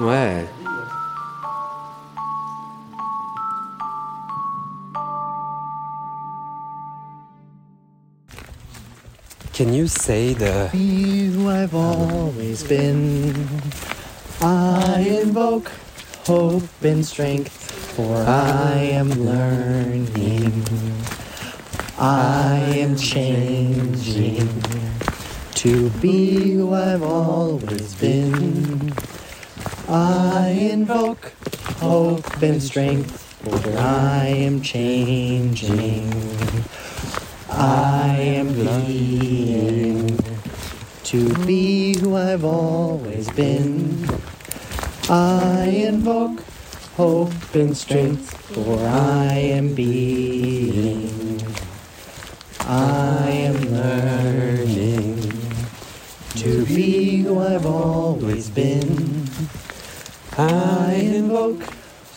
Ouais. 0.00 0.46
Can 9.54 9.72
you 9.72 9.86
say 9.86 10.34
the 10.34 10.68
I've 11.48 11.76
always 11.76 12.64
been 12.64 13.48
I 14.42 14.98
invoke 15.22 15.70
hope 16.26 16.82
and 16.82 17.06
strength, 17.06 17.52
for 17.94 18.16
I 18.16 18.78
am 18.78 19.10
learning. 19.10 20.64
I 21.96 22.56
am 22.78 22.96
changing 22.96 24.48
to 25.54 25.88
be 26.00 26.54
who 26.54 26.74
I've 26.74 27.04
always 27.04 27.94
been. 27.94 28.92
I 29.88 30.48
invoke 30.72 31.32
hope 31.76 32.42
and 32.42 32.60
strength, 32.60 33.22
for 33.44 33.78
I 33.78 34.26
am 34.26 34.62
changing. 34.62 36.12
I 37.64 38.16
am 38.18 38.52
being 38.52 40.18
to 41.04 41.46
be 41.46 41.98
who 41.98 42.14
I've 42.14 42.44
always 42.44 43.30
been. 43.30 44.06
I 45.08 45.64
invoke 45.88 46.40
hope 46.96 47.54
and 47.54 47.74
strength, 47.74 48.36
for 48.52 48.78
I 48.86 49.32
am 49.58 49.74
being. 49.74 51.40
I 52.60 53.30
am 53.30 53.56
learning 53.72 55.22
to 56.36 56.66
be 56.66 57.22
who 57.22 57.40
I've 57.40 57.64
always 57.64 58.50
been. 58.50 59.26
I 60.36 60.96
invoke 60.96 61.62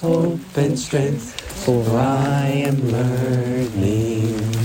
hope 0.01 0.57
and 0.57 0.77
strength, 0.77 1.39
for 1.63 1.85
I 1.97 2.47
am 2.67 2.91
learning. 2.91 4.56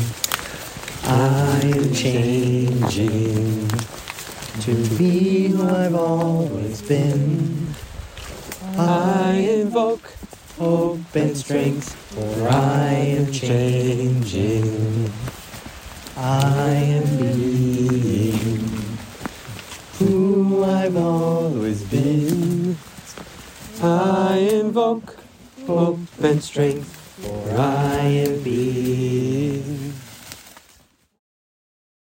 I 1.12 1.60
am 1.64 1.92
changing 1.92 3.68
to 4.60 4.74
be 4.96 5.48
who 5.48 5.62
I've 5.62 5.94
always 5.94 6.80
been. 6.80 7.74
I 8.78 9.32
invoke 9.60 10.14
hope 10.58 11.14
and 11.14 11.36
strength, 11.36 11.92
for 12.14 12.48
I 12.48 12.92
am 13.18 13.30
changing. 13.30 15.12
I 16.16 16.70
am 16.96 17.16
being 17.18 18.64
who 19.98 20.64
I've 20.64 20.96
always 20.96 21.82
been. 21.82 22.78
I 23.82 24.38
invoke 24.38 25.18
hope 25.66 25.98
and 26.22 26.42
strength, 26.42 26.90
for 27.20 27.58
I 27.58 27.98
am 27.98 28.42
being. 28.42 29.92